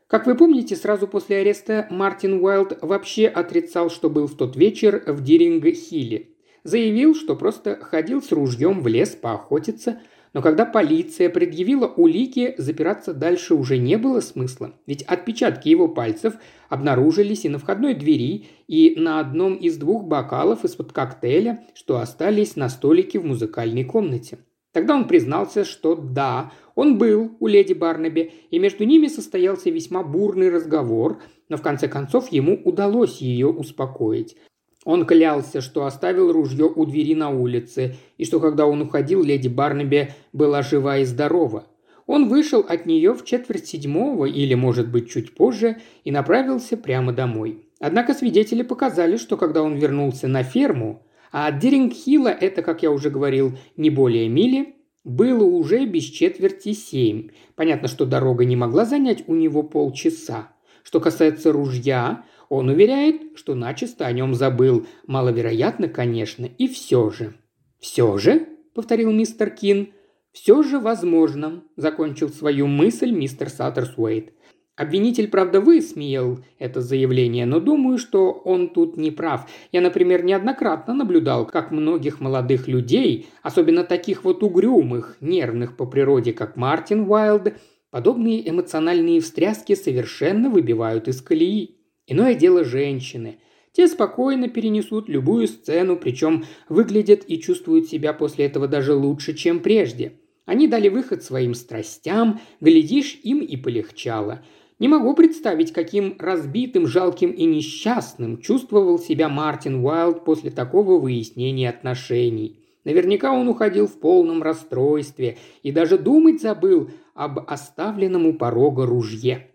Как 0.08 0.26
вы 0.26 0.34
помните, 0.34 0.74
сразу 0.74 1.06
после 1.06 1.36
ареста 1.36 1.86
Мартин 1.88 2.42
Уайлд 2.42 2.78
вообще 2.82 3.28
отрицал, 3.28 3.90
что 3.90 4.10
был 4.10 4.26
в 4.26 4.36
тот 4.36 4.56
вечер 4.56 5.04
в 5.06 5.22
Диринг-Хилле. 5.22 6.30
Заявил, 6.64 7.14
что 7.14 7.36
просто 7.36 7.76
ходил 7.76 8.20
с 8.20 8.32
ружьем 8.32 8.82
в 8.82 8.88
лес 8.88 9.10
поохотиться, 9.10 10.00
но 10.32 10.42
когда 10.42 10.64
полиция 10.64 11.28
предъявила 11.28 11.86
улики, 11.86 12.54
запираться 12.56 13.12
дальше 13.12 13.54
уже 13.54 13.78
не 13.78 13.96
было 13.98 14.20
смысла, 14.20 14.74
ведь 14.86 15.02
отпечатки 15.02 15.68
его 15.68 15.88
пальцев 15.88 16.34
обнаружились 16.68 17.44
и 17.44 17.48
на 17.48 17.58
входной 17.58 17.94
двери, 17.94 18.46
и 18.68 18.94
на 18.96 19.18
одном 19.18 19.54
из 19.54 19.76
двух 19.76 20.04
бокалов 20.04 20.64
из-под 20.64 20.92
коктейля, 20.92 21.64
что 21.74 21.98
остались 21.98 22.56
на 22.56 22.68
столике 22.68 23.18
в 23.18 23.24
музыкальной 23.24 23.84
комнате. 23.84 24.38
Тогда 24.72 24.94
он 24.94 25.08
признался, 25.08 25.64
что 25.64 25.96
да, 25.96 26.52
он 26.76 26.96
был 26.96 27.36
у 27.40 27.46
леди 27.48 27.72
Барнаби, 27.72 28.32
и 28.50 28.58
между 28.60 28.84
ними 28.84 29.08
состоялся 29.08 29.68
весьма 29.68 30.04
бурный 30.04 30.48
разговор, 30.48 31.20
но 31.48 31.56
в 31.56 31.62
конце 31.62 31.88
концов 31.88 32.30
ему 32.30 32.60
удалось 32.64 33.20
ее 33.20 33.48
успокоить. 33.48 34.36
Он 34.84 35.04
клялся, 35.04 35.60
что 35.60 35.84
оставил 35.84 36.32
ружье 36.32 36.64
у 36.74 36.86
двери 36.86 37.14
на 37.14 37.30
улице, 37.30 37.96
и 38.16 38.24
что 38.24 38.40
когда 38.40 38.66
он 38.66 38.80
уходил, 38.82 39.22
леди 39.22 39.48
Барнаби 39.48 40.10
была 40.32 40.62
жива 40.62 40.98
и 40.98 41.04
здорова. 41.04 41.66
Он 42.06 42.28
вышел 42.28 42.64
от 42.66 42.86
нее 42.86 43.12
в 43.12 43.24
четверть 43.24 43.66
седьмого 43.66 44.24
или, 44.24 44.54
может 44.54 44.90
быть, 44.90 45.10
чуть 45.10 45.34
позже, 45.34 45.76
и 46.02 46.10
направился 46.10 46.76
прямо 46.76 47.12
домой. 47.12 47.66
Однако 47.78 48.14
свидетели 48.14 48.62
показали, 48.62 49.16
что 49.16 49.36
когда 49.36 49.62
он 49.62 49.76
вернулся 49.76 50.26
на 50.26 50.42
ферму, 50.42 51.02
а 51.30 51.46
от 51.46 51.58
Дирингхилла 51.58 52.28
это, 52.28 52.62
как 52.62 52.82
я 52.82 52.90
уже 52.90 53.10
говорил, 53.10 53.56
не 53.76 53.90
более 53.90 54.28
мили, 54.28 54.74
было 55.04 55.44
уже 55.44 55.86
без 55.86 56.04
четверти 56.04 56.72
семь. 56.72 57.28
Понятно, 57.54 57.88
что 57.88 58.04
дорога 58.04 58.44
не 58.44 58.56
могла 58.56 58.84
занять 58.84 59.24
у 59.28 59.34
него 59.34 59.62
полчаса. 59.62 60.52
Что 60.82 61.00
касается 61.00 61.52
ружья, 61.52 62.24
он 62.50 62.68
уверяет, 62.68 63.38
что 63.38 63.54
начисто 63.54 64.04
о 64.06 64.12
нем 64.12 64.34
забыл. 64.34 64.86
Маловероятно, 65.06 65.88
конечно, 65.88 66.44
и 66.44 66.68
все 66.68 67.08
же. 67.08 67.34
«Все 67.78 68.18
же?»– 68.18 68.46
повторил 68.74 69.12
мистер 69.12 69.50
Кин. 69.50 69.94
«Все 70.32 70.62
же 70.62 70.80
возможно»,– 70.80 71.62
закончил 71.76 72.28
свою 72.28 72.66
мысль 72.66 73.12
мистер 73.12 73.48
Саттерсуэйт. 73.48 74.34
Обвинитель, 74.76 75.28
правда, 75.28 75.60
высмеял 75.60 76.40
это 76.58 76.80
заявление, 76.80 77.46
но 77.46 77.60
думаю, 77.60 77.98
что 77.98 78.32
он 78.32 78.70
тут 78.70 78.96
не 78.96 79.10
прав. 79.10 79.46
Я, 79.72 79.80
например, 79.80 80.24
неоднократно 80.24 80.94
наблюдал, 80.94 81.46
как 81.46 81.70
многих 81.70 82.20
молодых 82.20 82.66
людей, 82.66 83.28
особенно 83.42 83.84
таких 83.84 84.24
вот 84.24 84.42
угрюмых, 84.42 85.16
нервных 85.20 85.76
по 85.76 85.86
природе, 85.86 86.32
как 86.32 86.56
Мартин 86.56 87.08
Уайлд, 87.08 87.54
подобные 87.90 88.48
эмоциональные 88.48 89.20
встряски 89.20 89.74
совершенно 89.74 90.50
выбивают 90.50 91.08
из 91.08 91.20
колеи. 91.22 91.79
Иное 92.10 92.34
дело 92.34 92.64
женщины. 92.64 93.38
Те 93.72 93.86
спокойно 93.86 94.48
перенесут 94.48 95.08
любую 95.08 95.46
сцену, 95.46 95.96
причем 95.96 96.44
выглядят 96.68 97.22
и 97.28 97.40
чувствуют 97.40 97.86
себя 97.86 98.12
после 98.12 98.46
этого 98.46 98.66
даже 98.66 98.94
лучше, 98.94 99.32
чем 99.32 99.60
прежде. 99.60 100.14
Они 100.44 100.66
дали 100.66 100.88
выход 100.88 101.22
своим 101.22 101.54
страстям, 101.54 102.40
глядишь, 102.60 103.20
им 103.22 103.38
и 103.38 103.56
полегчало. 103.56 104.42
Не 104.80 104.88
могу 104.88 105.14
представить, 105.14 105.72
каким 105.72 106.16
разбитым, 106.18 106.88
жалким 106.88 107.30
и 107.30 107.44
несчастным 107.44 108.40
чувствовал 108.40 108.98
себя 108.98 109.28
Мартин 109.28 109.84
Уайлд 109.84 110.24
после 110.24 110.50
такого 110.50 110.98
выяснения 110.98 111.70
отношений. 111.70 112.58
Наверняка 112.82 113.32
он 113.32 113.46
уходил 113.46 113.86
в 113.86 114.00
полном 114.00 114.42
расстройстве 114.42 115.38
и 115.62 115.70
даже 115.70 115.96
думать 115.96 116.42
забыл 116.42 116.90
об 117.14 117.38
оставленном 117.48 118.26
у 118.26 118.32
порога 118.32 118.84
ружье. 118.84 119.46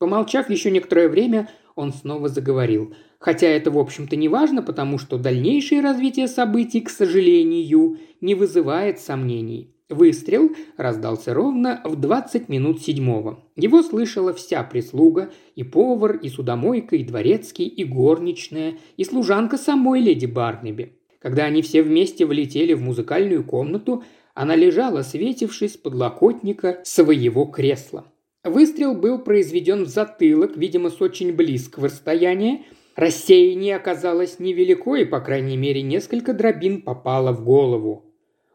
Помолчав 0.00 0.48
еще 0.48 0.70
некоторое 0.70 1.10
время, 1.10 1.50
он 1.74 1.92
снова 1.92 2.28
заговорил. 2.28 2.94
Хотя 3.18 3.48
это, 3.48 3.70
в 3.70 3.78
общем-то, 3.78 4.16
не 4.16 4.28
важно, 4.28 4.62
потому 4.62 4.98
что 4.98 5.18
дальнейшее 5.18 5.80
развитие 5.80 6.28
событий, 6.28 6.80
к 6.80 6.90
сожалению, 6.90 7.98
не 8.20 8.34
вызывает 8.34 9.00
сомнений. 9.00 9.74
Выстрел 9.90 10.52
раздался 10.76 11.34
ровно 11.34 11.80
в 11.84 11.96
20 11.96 12.48
минут 12.48 12.80
седьмого. 12.80 13.40
Его 13.56 13.82
слышала 13.82 14.32
вся 14.32 14.62
прислуга, 14.62 15.32
и 15.56 15.64
повар, 15.64 16.16
и 16.16 16.28
судомойка, 16.28 16.94
и 16.94 17.02
дворецкий, 17.02 17.66
и 17.66 17.82
горничная, 17.82 18.78
и 18.96 19.04
служанка 19.04 19.58
самой 19.58 20.00
леди 20.00 20.26
Барнеби. 20.26 20.92
Когда 21.18 21.44
они 21.44 21.60
все 21.60 21.82
вместе 21.82 22.24
влетели 22.24 22.72
в 22.72 22.80
музыкальную 22.80 23.44
комнату, 23.44 24.04
она 24.32 24.54
лежала, 24.54 25.02
светившись 25.02 25.76
подлокотника 25.76 26.80
своего 26.84 27.44
кресла. 27.44 28.06
Выстрел 28.42 28.94
был 28.94 29.18
произведен 29.18 29.84
в 29.84 29.88
затылок, 29.88 30.56
видимо, 30.56 30.88
с 30.88 31.02
очень 31.02 31.34
близкого 31.34 31.88
расстояния. 31.88 32.64
Рассеяние 32.96 33.76
оказалось 33.76 34.38
невелико, 34.38 34.94
и, 34.96 35.04
по 35.04 35.20
крайней 35.20 35.58
мере, 35.58 35.82
несколько 35.82 36.32
дробин 36.32 36.80
попало 36.80 37.32
в 37.32 37.44
голову. 37.44 38.06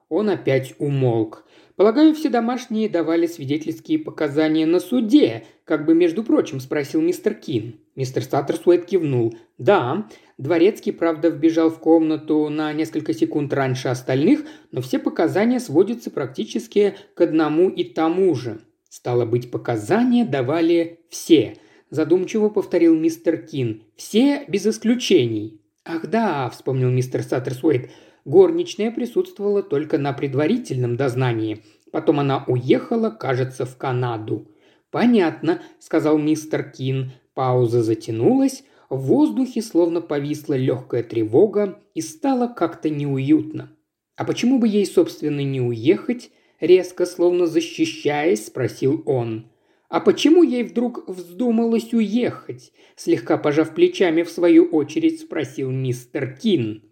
Он 0.10 0.30
опять 0.30 0.74
умолк. 0.80 1.46
Полагаю, 1.75 2.15
все 2.15 2.30
домашние 2.30 2.89
давали 2.89 3.27
свидетельские 3.27 4.00
показания 4.00 4.65
на 4.65 4.80
суде, 4.80 5.46
как 5.65 5.86
бы, 5.86 5.94
между 5.94 6.24
прочим, 6.24 6.60
спросил 6.60 7.01
мистер 7.01 7.36
Кин. 7.36 7.80
Мистер 7.96 8.24
Саттерсуэт 8.24 8.86
кивнул. 8.86 9.36
Да, 9.60 10.08
Дворецкий, 10.39 10.94
правда, 10.94 11.30
вбежал 11.30 11.70
в 11.70 11.80
комнату 11.80 12.50
на 12.50 12.74
несколько 12.74 13.13
секунд 13.13 13.54
раньше 13.54 13.89
остальных, 13.89 14.46
но 14.72 14.82
все 14.82 14.98
показания 14.98 15.60
сводятся 15.60 16.10
практически 16.10 16.96
к 17.13 17.22
одному 17.22 17.70
и 17.70 17.84
тому 17.84 18.34
же. 18.34 18.62
Стало 18.96 19.25
быть, 19.25 19.52
показания 19.52 20.24
давали 20.24 21.02
все. 21.10 21.58
Задумчиво 21.90 22.48
повторил 22.48 22.96
мистер 22.96 23.46
Кин. 23.46 23.84
Все 23.98 24.46
без 24.48 24.66
исключений. 24.66 25.60
Ах 25.84 26.08
да, 26.08 26.50
вспомнил 26.50 26.90
мистер 26.90 27.22
Саттерсуэйт. 27.22 27.92
Горничная 28.24 28.92
присутствовала 28.92 29.64
только 29.64 29.98
на 29.98 30.14
предварительном 30.14 30.96
дознании. 30.96 31.62
Потом 31.92 32.22
она 32.22 32.46
уехала, 32.48 33.10
кажется, 33.10 33.66
в 33.66 33.75
Канаду. 33.75 34.50
«Понятно»,– 34.92 35.62
сказал 35.80 36.18
мистер 36.18 36.64
Кин. 36.72 37.12
Пауза 37.34 37.84
затянулась, 37.84 38.64
в 38.90 38.96
воздухе 39.08 39.62
словно 39.62 40.00
повисла 40.00 40.54
легкая 40.54 41.04
тревога 41.04 41.82
и 41.96 42.00
стало 42.00 42.48
как-то 42.48 42.90
неуютно. 42.90 43.70
А 44.16 44.24
почему 44.24 44.58
бы 44.58 44.70
ей, 44.70 44.86
собственно, 44.86 45.42
не 45.42 45.60
уехать? 45.60 46.32
Резко, 46.60 47.06
словно 47.06 47.48
защищаясь, 47.48 48.48
спросил 48.48 49.04
он. 49.06 49.48
«А 49.90 50.00
почему 50.00 50.44
ей 50.44 50.64
вдруг 50.64 51.08
вздумалось 51.08 51.94
уехать?» 51.94 52.74
Слегка 52.96 53.38
пожав 53.38 53.76
плечами 53.76 54.24
в 54.24 54.30
свою 54.30 54.66
очередь, 54.66 55.22
спросил 55.22 55.70
мистер 55.70 56.36
Кин. 56.36 56.84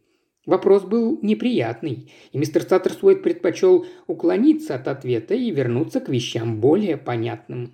Вопрос 0.46 0.84
был 0.84 1.20
неприятный, 1.22 2.12
и 2.34 2.38
мистер 2.38 2.63
Саттерсуэйт 2.63 3.24
предпочел 3.24 3.86
уклониться 4.08 4.75
от 4.75 4.88
ответа 4.89 5.34
и 5.34 5.51
вернуться 5.51 6.01
к 6.01 6.10
вещам 6.10 6.60
более 6.60 6.98
понятным. 6.98 7.74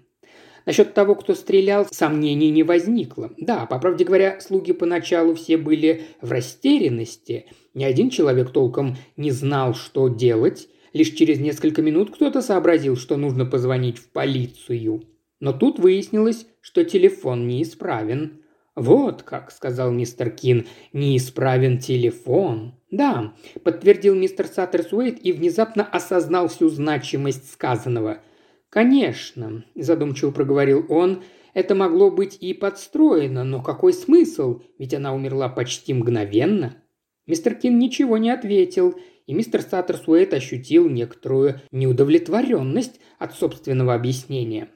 Насчет 0.67 0.93
того, 0.93 1.15
кто 1.15 1.33
стрелял, 1.33 1.87
сомнений 1.89 2.51
не 2.51 2.61
возникло. 2.61 3.31
Да, 3.37 3.65
по 3.65 3.79
правде 3.79 4.05
говоря, 4.05 4.39
слуги 4.39 4.71
поначалу 4.71 5.33
все 5.33 5.57
были 5.57 6.03
в 6.21 6.31
растерянности. 6.31 7.47
Ни 7.73 7.83
один 7.83 8.11
человек 8.11 8.51
толком 8.51 8.95
не 9.17 9.31
знал, 9.31 9.73
что 9.73 10.09
делать. 10.09 10.69
Лишь 10.93 11.11
через 11.11 11.39
несколько 11.39 11.81
минут 11.81 12.13
кто-то 12.13 12.41
сообразил, 12.41 12.95
что 12.95 13.17
нужно 13.17 13.45
позвонить 13.45 13.97
в 13.97 14.09
полицию. 14.09 15.03
Но 15.39 15.53
тут 15.53 15.79
выяснилось, 15.79 16.47
что 16.61 16.83
телефон 16.83 17.47
неисправен. 17.47 18.41
«Вот 18.75 19.23
как»,— 19.23 19.51
сказал 19.53 19.91
мистер 19.91 20.29
Кин,— 20.29 20.67
«неисправен 20.93 21.79
телефон». 21.79 22.75
«Да»,— 22.91 23.33
подтвердил 23.63 24.15
мистер 24.15 24.47
Саттерсуэйт 24.47 25.19
и 25.23 25.31
внезапно 25.31 25.83
осознал 25.83 26.47
всю 26.47 26.69
значимость 26.69 27.51
сказанного. 27.51 28.21
«Конечно»,– 28.69 29.65
задумчиво 29.75 30.31
проговорил 30.31 30.85
он,– 30.89 31.23
«это 31.53 31.75
могло 31.75 32.09
быть 32.09 32.37
и 32.39 32.53
подстроено, 32.53 33.43
но 33.43 33.61
какой 33.61 33.91
смысл? 33.91 34.61
Ведь 34.77 34.93
она 34.93 35.13
умерла 35.13 35.49
почти 35.49 35.93
мгновенно». 35.93 36.81
Мистер 37.27 37.55
Кин 37.55 37.77
ничего 37.77 38.17
не 38.17 38.31
ответил, 38.31 38.95
и 39.29 39.33
мистер 39.33 39.61
Саттерсуэйт 39.61 40.33
ощутил 40.33 40.89
некоторую 40.89 41.61
неудовлетворенность 41.71 42.99
от 43.19 43.35
собственного 43.35 43.93
объяснения. 43.93 44.69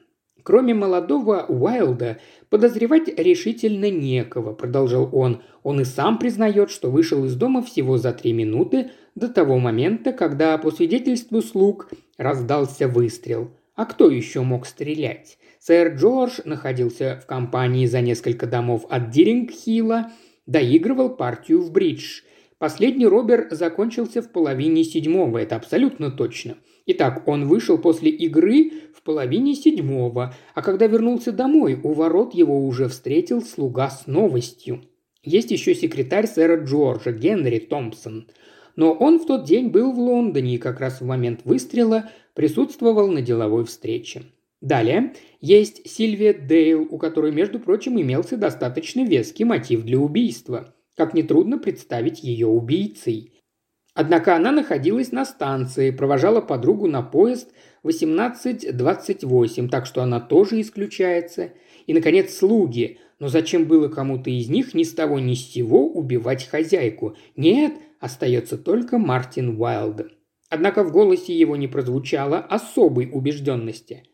Кроме 0.44 0.74
молодого 0.74 1.44
Уайлда, 1.48 2.18
подозревать 2.50 3.08
решительно 3.08 3.90
некого, 3.90 4.52
продолжал 4.52 5.08
он. 5.12 5.42
Он 5.64 5.80
и 5.80 5.84
сам 5.84 6.18
признает, 6.18 6.70
что 6.70 6.88
вышел 6.90 7.24
из 7.24 7.34
дома 7.34 7.62
всего 7.62 7.98
за 7.98 8.12
три 8.12 8.32
минуты 8.32 8.92
до 9.16 9.28
того 9.28 9.58
момента, 9.58 10.12
когда 10.12 10.56
по 10.58 10.70
свидетельству 10.70 11.42
слуг 11.42 11.90
раздался 12.16 12.86
выстрел– 12.86 13.50
а 13.74 13.86
кто 13.86 14.08
еще 14.08 14.42
мог 14.42 14.66
стрелять? 14.66 15.36
Сэр 15.58 15.96
Джордж 15.96 16.38
находился 16.44 17.20
в 17.22 17.26
компании 17.26 17.86
за 17.86 18.02
несколько 18.02 18.46
домов 18.46 18.86
от 18.88 19.10
Дирингхилла, 19.10 20.12
доигрывал 20.46 21.10
партию 21.10 21.60
в 21.60 21.72
бридж. 21.72 22.20
Последний 22.58 23.06
Робер 23.06 23.48
закончился 23.50 24.22
в 24.22 24.30
половине 24.30 24.84
седьмого, 24.84 25.38
это 25.38 25.56
абсолютно 25.56 26.10
точно. 26.10 26.56
Итак, 26.86 27.26
он 27.26 27.48
вышел 27.48 27.78
после 27.78 28.10
игры 28.10 28.70
в 28.94 29.02
половине 29.02 29.54
седьмого, 29.54 30.34
а 30.54 30.62
когда 30.62 30.86
вернулся 30.86 31.32
домой, 31.32 31.80
у 31.82 31.92
ворот 31.92 32.34
его 32.34 32.66
уже 32.66 32.88
встретил 32.88 33.42
слуга 33.42 33.90
с 33.90 34.06
новостью. 34.06 34.82
Есть 35.22 35.50
еще 35.50 35.74
секретарь 35.74 36.26
сэра 36.26 36.62
Джорджа, 36.62 37.10
Генри 37.12 37.58
Томпсон. 37.58 38.28
Но 38.76 38.92
он 38.92 39.18
в 39.18 39.26
тот 39.26 39.44
день 39.44 39.68
был 39.68 39.92
в 39.92 39.98
Лондоне 39.98 40.56
и 40.56 40.58
как 40.58 40.80
раз 40.80 41.00
в 41.00 41.04
момент 41.04 41.40
выстрела 41.44 42.10
присутствовал 42.34 43.08
на 43.08 43.22
деловой 43.22 43.64
встрече. 43.64 44.24
Далее 44.60 45.14
есть 45.40 45.88
Сильвия 45.88 46.34
Дейл, 46.34 46.86
у 46.90 46.98
которой, 46.98 47.32
между 47.32 47.58
прочим, 47.58 48.00
имелся 48.00 48.36
достаточно 48.36 49.04
веский 49.04 49.44
мотив 49.44 49.84
для 49.84 49.98
убийства. 49.98 50.74
Как 50.96 51.14
нетрудно 51.14 51.58
представить 51.58 52.22
ее 52.22 52.46
убийцей. 52.46 53.32
Однако 53.94 54.34
она 54.34 54.50
находилась 54.52 55.12
на 55.12 55.24
станции, 55.24 55.90
провожала 55.90 56.40
подругу 56.40 56.88
на 56.88 57.02
поезд 57.02 57.52
18.28, 57.84 59.68
так 59.68 59.86
что 59.86 60.02
она 60.02 60.20
тоже 60.20 60.60
исключается. 60.60 61.52
И, 61.86 61.94
наконец, 61.94 62.36
слуги. 62.36 62.98
Но 63.20 63.28
зачем 63.28 63.66
было 63.66 63.88
кому-то 63.88 64.30
из 64.30 64.48
них 64.48 64.74
ни 64.74 64.82
с 64.82 64.92
того 64.92 65.20
ни 65.20 65.34
с 65.34 65.52
сего 65.52 65.86
убивать 65.88 66.48
хозяйку? 66.48 67.16
Нет, 67.36 67.74
остается 68.00 68.58
только 68.58 68.98
Мартин 68.98 69.60
Уайлд. 69.60 70.10
Однако 70.50 70.82
в 70.82 70.90
голосе 70.92 71.32
его 71.36 71.56
не 71.56 71.68
прозвучало 71.68 72.38
особой 72.38 73.08
убежденности. 73.12 74.04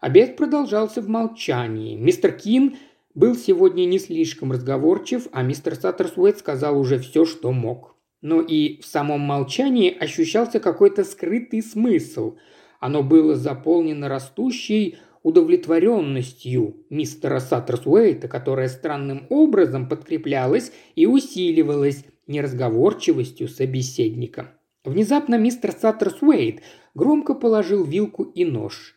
Обед 0.00 0.36
продолжался 0.36 1.02
в 1.02 1.08
молчании. 1.08 1.96
Мистер 1.96 2.32
Кин 2.32 2.76
был 3.14 3.34
сегодня 3.34 3.86
не 3.86 3.98
слишком 3.98 4.52
разговорчив, 4.52 5.26
а 5.32 5.42
мистер 5.42 5.74
Саттерсуэт 5.74 6.38
сказал 6.38 6.78
уже 6.78 6.98
все, 6.98 7.24
что 7.24 7.52
мог. 7.52 7.96
Но 8.22 8.40
и 8.40 8.80
в 8.80 8.86
самом 8.86 9.20
молчании 9.20 9.96
ощущался 9.96 10.60
какой-то 10.60 11.04
скрытый 11.04 11.62
смысл. 11.62 12.36
Оно 12.78 13.02
было 13.02 13.34
заполнено 13.34 14.08
растущей 14.08 14.98
удовлетворенностью 15.22 16.84
мистера 16.88 17.40
Саттерсуэйта, 17.40 18.28
которая 18.28 18.68
странным 18.68 19.26
образом 19.28 19.88
подкреплялась 19.88 20.72
и 20.94 21.06
усиливалась 21.06 22.04
неразговорчивостью 22.26 23.48
собеседника. 23.48 24.54
Внезапно 24.84 25.36
мистер 25.36 25.72
Саттерсуэйт 25.72 26.62
громко 26.94 27.34
положил 27.34 27.84
вилку 27.84 28.22
и 28.22 28.44
нож. 28.44 28.96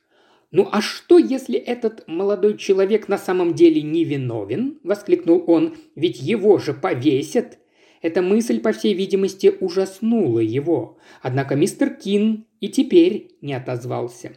«Ну 0.53 0.69
а 0.71 0.81
что, 0.81 1.17
если 1.17 1.57
этот 1.57 2.07
молодой 2.07 2.57
человек 2.57 3.07
на 3.07 3.17
самом 3.17 3.55
деле 3.55 3.81
невиновен?»– 3.81 4.79
воскликнул 4.83 5.43
он. 5.47 5.75
«Ведь 5.95 6.21
его 6.21 6.59
же 6.59 6.75
повесят!» 6.75 7.57
Эта 8.03 8.21
мысль, 8.21 8.59
по 8.59 8.71
всей 8.71 8.93
видимости, 8.93 9.51
ужаснула 9.59 10.39
его. 10.39 10.99
Однако 11.23 11.55
мистер 11.55 11.95
Кин 11.95 12.45
и 12.59 12.69
теперь 12.69 13.31
не 13.41 13.55
отозвался. 13.55 14.33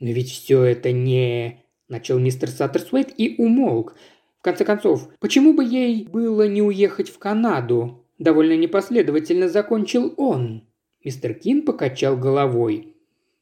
«Но 0.00 0.08
ведь 0.08 0.30
все 0.30 0.62
это 0.62 0.90
не...»– 0.90 1.62
начал 1.88 2.18
мистер 2.18 2.48
Саттерсуэйт 2.48 3.12
и 3.18 3.34
умолк. 3.36 3.94
В 4.38 4.42
конце 4.42 4.64
концов, 4.64 5.10
почему 5.20 5.52
бы 5.52 5.64
ей 5.64 6.04
было 6.04 6.48
не 6.48 6.62
уехать 6.62 7.10
в 7.10 7.18
Канаду? 7.18 8.06
Довольно 8.18 8.56
непоследовательно 8.56 9.50
закончил 9.50 10.14
он. 10.16 10.66
Мистер 11.04 11.34
Кин 11.34 11.62
покачал 11.62 12.16
головой. 12.16 12.94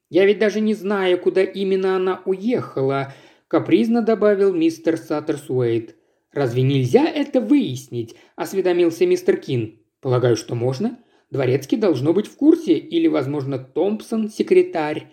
«Я 0.08 0.24
ведь 0.24 0.38
даже 0.38 0.60
не 0.60 0.74
знаю, 0.74 1.18
куда 1.18 1.42
именно 1.42 1.96
она 1.96 2.22
уехала»,– 2.24 3.14
капризно 3.48 4.02
добавил 4.02 4.54
мистер 4.54 4.96
Саттерсуэйт. 4.96 5.96
«Разве 6.32 6.62
нельзя 6.62 7.06
это 7.08 7.40
выяснить?»– 7.40 8.14
осведомился 8.36 9.06
мистер 9.06 9.36
Кин. 9.36 9.80
«Полагаю, 10.00 10.36
что 10.36 10.54
можно. 10.54 10.98
Дворецкий 11.30 11.76
должно 11.76 12.12
быть 12.12 12.26
в 12.26 12.36
курсе, 12.36 12.74
или, 12.78 13.08
возможно, 13.08 13.58
Томпсон, 13.58 14.30
секретарь». 14.30 15.10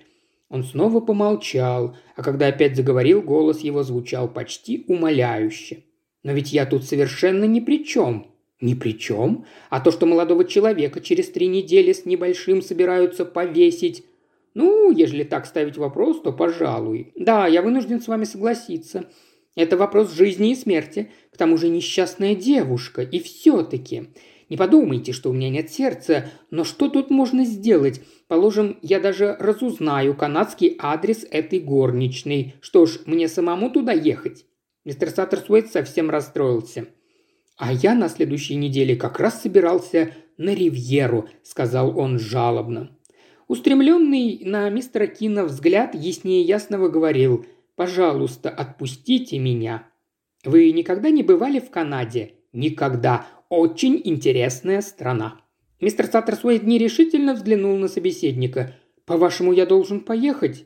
Он 0.50 0.64
снова 0.64 1.00
помолчал, 1.00 1.98
а 2.16 2.22
когда 2.22 2.48
опять 2.48 2.76
заговорил, 2.76 3.24
голос 3.24 3.62
его 3.62 3.82
звучал 3.82 4.32
почти 4.32 4.86
умоляюще. 4.88 5.86
«Но 6.22 6.34
ведь 6.34 6.54
я 6.54 6.68
тут 6.68 6.84
совершенно 6.84 7.46
ни 7.46 7.60
при 7.60 7.84
чем. 7.84 8.28
Ни 8.62 8.76
при 8.76 8.92
чем. 8.92 9.46
А 9.72 9.80
то, 9.80 9.92
что 9.92 10.06
молодого 10.06 10.46
человека 10.46 11.02
через 11.02 11.30
три 11.30 11.48
недели 11.48 11.94
с 11.94 12.06
небольшим 12.06 12.62
собираются 12.62 13.26
повесить... 13.26 14.06
Ну, 14.54 14.92
ежели 14.92 15.24
так 15.24 15.46
ставить 15.46 15.78
вопрос, 15.78 16.22
то 16.22 16.32
пожалуй. 16.32 17.12
Да, 17.16 17.48
я 17.48 17.62
вынужден 17.62 18.02
с 18.02 18.08
вами 18.08 18.24
согласиться. 18.24 19.06
Это 19.56 19.78
вопрос 19.78 20.14
жизни 20.14 20.52
и 20.52 20.56
смерти. 20.56 21.12
К 21.32 21.38
тому 21.38 21.58
же 21.58 21.70
несчастная 21.70 22.36
девушка. 22.36 23.02
И 23.02 23.20
все-таки... 23.20 24.10
Не 24.50 24.58
подумайте, 24.58 25.14
что 25.14 25.30
у 25.30 25.34
меня 25.34 25.50
нет 25.50 25.72
сердца, 25.72 26.30
но 26.52 26.64
что 26.64 26.88
тут 26.88 27.10
можно 27.10 27.44
сделать? 27.44 28.02
Положим, 28.28 28.78
я 28.82 29.00
даже 29.00 29.36
разузнаю 29.40 30.14
канадский 30.16 30.76
адрес 30.78 31.26
этой 31.32 31.60
горничной. 31.60 32.56
Что 32.62 32.86
ж, 32.86 33.00
мне 33.06 33.28
самому 33.28 33.72
туда 33.72 33.94
ехать?» 33.94 34.46
Мистер 34.86 35.10
Саттерсуэйт 35.10 35.72
совсем 35.72 36.12
расстроился– 36.12 36.88
«А 37.58 37.72
я 37.72 37.94
на 37.94 38.10
следующей 38.10 38.56
неделе 38.56 38.96
как 38.96 39.20
раз 39.20 39.42
собирался 39.42 40.12
на 40.38 40.54
Ривьеру»,– 40.56 41.30
сказал 41.44 41.98
он 41.98 42.18
жалобно. 42.18 42.98
Устремленный 43.48 44.42
на 44.44 44.70
мистера 44.70 45.08
Кина 45.08 45.46
взгляд 45.46 45.96
яснее 45.96 46.42
ясного 46.42 46.88
говорил 46.90 47.46
«Пожалуйста, 47.76 48.50
отпустите 48.50 49.40
меня». 49.40 49.88
«Вы 50.46 50.72
никогда 50.72 51.10
не 51.10 51.24
бывали 51.24 51.60
в 51.60 51.70
Канаде?» 51.70 52.34
«Никогда. 52.54 53.26
Очень 53.50 54.00
интересная 54.04 54.82
страна». 54.82 55.42
Мистер 55.82 56.06
Саттерсуэйт 56.06 56.64
нерешительно 56.64 57.34
взглянул 57.34 57.76
на 57.78 57.88
собеседника. 57.88 58.76
«По-вашему, 59.06 59.52
я 59.52 59.66
должен 59.66 60.02
поехать?» 60.02 60.66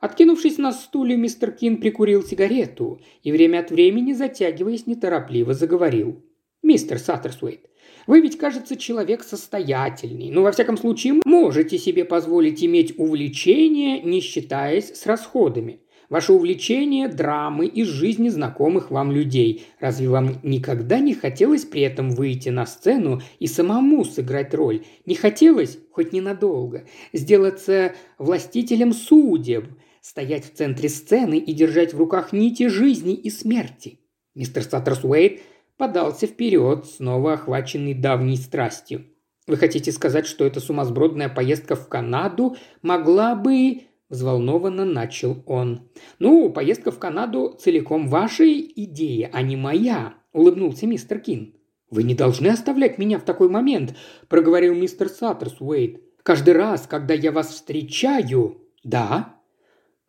Откинувшись 0.00 0.58
на 0.58 0.72
стуле, 0.72 1.16
мистер 1.16 1.52
Кин 1.52 1.76
прикурил 1.76 2.22
сигарету 2.22 3.00
и 3.22 3.32
время 3.32 3.60
от 3.60 3.70
времени, 3.70 4.12
затягиваясь 4.12 4.86
неторопливо, 4.86 5.54
заговорил. 5.54 6.24
«Мистер 6.62 6.98
Саттерсуэйт, 6.98 7.69
вы 8.06 8.20
ведь, 8.20 8.38
кажется, 8.38 8.76
человек 8.76 9.22
состоятельный. 9.22 10.30
Ну, 10.30 10.42
во 10.42 10.52
всяком 10.52 10.76
случае, 10.76 11.20
можете 11.24 11.78
себе 11.78 12.04
позволить 12.04 12.64
иметь 12.64 12.98
увлечение, 12.98 14.00
не 14.02 14.20
считаясь 14.20 14.94
с 14.94 15.06
расходами. 15.06 15.80
Ваше 16.08 16.32
увлечение– 16.32 17.06
драмы 17.08 17.66
из 17.66 17.86
жизни 17.86 18.28
знакомых 18.30 18.90
вам 18.90 19.12
людей. 19.12 19.66
Разве 19.78 20.08
вам 20.08 20.40
никогда 20.42 20.98
не 20.98 21.14
хотелось 21.14 21.64
при 21.64 21.82
этом 21.82 22.10
выйти 22.10 22.48
на 22.48 22.66
сцену 22.66 23.22
и 23.38 23.46
самому 23.46 24.04
сыграть 24.04 24.52
роль? 24.52 24.84
Не 25.06 25.14
хотелось, 25.14 25.78
хоть 25.92 26.12
ненадолго, 26.12 26.84
сделаться 27.12 27.94
властителем 28.18 28.92
судеб– 28.92 29.66
стоять 30.00 30.44
в 30.44 30.54
центре 30.56 30.88
сцены 30.88 31.38
и 31.38 31.52
держать 31.52 31.94
в 31.94 31.98
руках 31.98 32.32
нити 32.32 32.68
жизни 32.68 33.14
и 33.14 33.30
смерти. 33.30 34.00
Мистер 34.34 34.62
Саттерсуэйт 34.62 35.40
подался 35.80 36.26
вперед, 36.26 36.84
снова 36.84 37.32
охваченный 37.32 37.94
давней 37.94 38.36
страстью. 38.36 39.06
Вы 39.46 39.56
хотите 39.56 39.90
сказать, 39.90 40.26
что 40.26 40.44
эта 40.44 40.60
сумасбродная 40.60 41.28
поездка 41.28 41.74
в 41.74 41.88
Канаду 41.88 42.56
могла 42.82 43.34
бы...» 43.34 43.82
Взволнованно 44.10 44.84
начал 44.84 45.42
он. 45.46 45.88
«Ну, 46.18 46.50
поездка 46.50 46.90
в 46.90 46.98
Канаду 46.98 47.56
целиком 47.58 48.08
ваша 48.08 48.44
идея, 48.52 49.30
а 49.32 49.40
не 49.40 49.56
моя»,– 49.56 50.14
улыбнулся 50.32 50.86
мистер 50.86 51.20
Кин. 51.20 51.54
«Вы 51.90 52.02
не 52.02 52.14
должны 52.14 52.48
оставлять 52.48 52.98
меня 52.98 53.18
в 53.18 53.24
такой 53.24 53.48
момент»,– 53.48 53.96
проговорил 54.28 54.74
мистер 54.74 55.08
Саттерс 55.08 55.56
Уэйт. 55.60 56.02
«Каждый 56.22 56.54
раз, 56.54 56.86
когда 56.86 57.14
я 57.14 57.32
вас 57.32 57.48
встречаю...» 57.48 58.58
«Да?» 58.84 59.36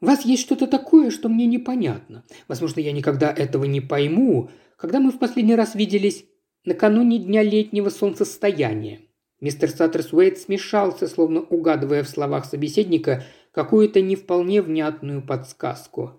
«У 0.01 0.07
вас 0.07 0.25
есть 0.25 0.41
что-то 0.41 0.67
такое, 0.67 1.11
что 1.11 1.29
мне 1.29 1.45
непонятно. 1.45 2.23
Возможно, 2.47 2.79
я 2.79 2.91
никогда 2.91 3.31
этого 3.31 3.65
не 3.65 3.81
пойму. 3.81 4.49
Когда 4.81 4.99
мы 4.99 5.11
в 5.11 5.19
последний 5.19 5.55
раз 5.55 5.75
виделись 5.75 6.25
накануне 6.65 7.19
дня 7.19 7.43
летнего 7.43 7.89
солнцестояния?» 7.89 9.01
Мистер 9.39 9.69
Саттерс 9.69 10.11
Уэйт 10.11 10.39
смешался, 10.39 11.07
словно 11.07 11.41
угадывая 11.41 12.03
в 12.03 12.09
словах 12.09 12.45
собеседника– 12.45 13.23
какую-то 13.51 14.01
не 14.01 14.15
вполне 14.15 14.61
внятную 14.61 15.21
подсказку. 15.21 16.13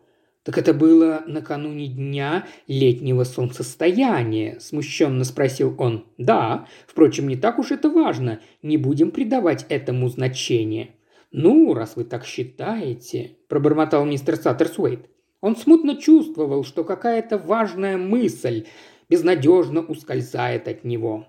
«Так 0.45 0.59
это 0.59 0.75
было 0.75 1.23
накануне 1.27 1.87
дня 1.87 2.47
летнего 2.67 3.25
солнцестояния?»– 3.25 4.59
смущенно 4.61 5.25
спросил 5.25 5.75
он. 5.79 6.07
«Да, 6.19 6.67
впрочем, 6.87 7.29
не 7.29 7.37
так 7.37 7.59
уж 7.59 7.71
это 7.71 7.89
важно. 7.89 8.41
Не 8.63 8.77
будем 8.77 9.13
придавать 9.13 9.67
этому 9.69 10.09
значение». 10.09 10.91
«Ну, 11.31 11.73
раз 11.75 11.97
вы 11.97 12.05
так 12.05 12.27
считаете»,– 12.27 13.37
пробормотал 13.49 14.05
мистер 14.05 14.37
Саттерсуэйт. 14.37 15.09
Он 15.43 15.57
смутно 15.57 15.97
чувствовал, 15.97 16.65
что 16.65 16.85
какая-то 16.85 17.37
важная 17.37 17.99
мысль 17.99 18.67
безнадежно 19.11 19.83
ускользает 19.83 20.69
от 20.69 20.85
него. 20.85 21.27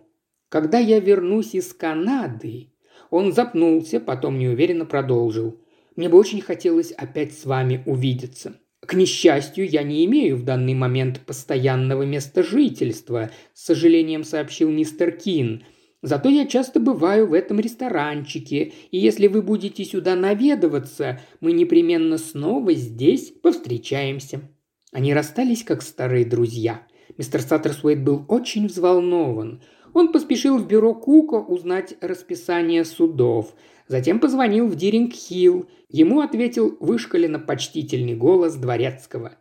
«Когда 0.48 0.78
я 0.78 1.02
вернусь 1.02 1.54
из 1.56 1.74
Канады...» 1.74 2.70
Он 3.10 3.34
запнулся, 3.34 4.00
потом 4.00 4.40
неуверенно 4.40 4.86
продолжил. 4.86 5.60
Мне 5.96 6.10
бы 6.10 6.18
очень 6.18 6.42
хотелось 6.42 6.92
опять 6.92 7.38
с 7.38 7.46
вами 7.46 7.84
увидеться. 7.86 8.56
К 8.80 8.96
несчастью, 8.96 9.68
я 9.70 9.84
не 9.84 10.04
имею 10.06 10.38
в 10.38 10.44
данный 10.44 10.74
момент 10.74 11.22
постоянного 11.26 12.04
места 12.04 12.44
жительства, 12.44 13.32
с 13.54 13.66
сожалением 13.66 14.24
сообщил 14.24 14.70
мистер 14.70 15.12
Кин. 15.12 15.64
Зато 16.04 16.28
я 16.28 16.46
часто 16.46 16.82
бываю 16.82 17.28
в 17.28 17.34
этом 17.34 17.62
ресторанчике, 17.62 18.74
и 18.92 18.98
если 18.98 19.28
вы 19.28 19.42
будете 19.42 19.86
сюда 19.86 20.16
наведываться, 20.16 21.22
мы 21.40 21.54
непременно 21.54 22.18
снова 22.18 22.74
здесь 22.74 23.32
повстречаемся». 23.42 24.42
Они 24.92 25.14
расстались 25.14 25.64
как 25.64 25.82
старые 25.82 26.26
друзья. 26.26 26.86
Мистер 27.18 27.42
Саттерсуэйт 27.42 28.04
был 28.04 28.26
очень 28.28 28.68
взволнован. 28.68 29.62
Он 29.94 30.12
поспешил 30.12 30.58
в 30.58 30.68
бюро 30.68 30.94
Кука 30.94 31.36
узнать 31.36 31.96
расписание 32.02 32.84
судов. 32.84 33.56
Затем 33.88 34.20
позвонил 34.20 34.68
в 34.68 34.76
Диринг-Хилл. 34.76 35.68
Ему 35.90 36.20
ответил 36.20 36.76
вышколенно 36.82 37.40
почтительный 37.40 38.16
голос 38.16 38.56
дворецкого. 38.56 39.38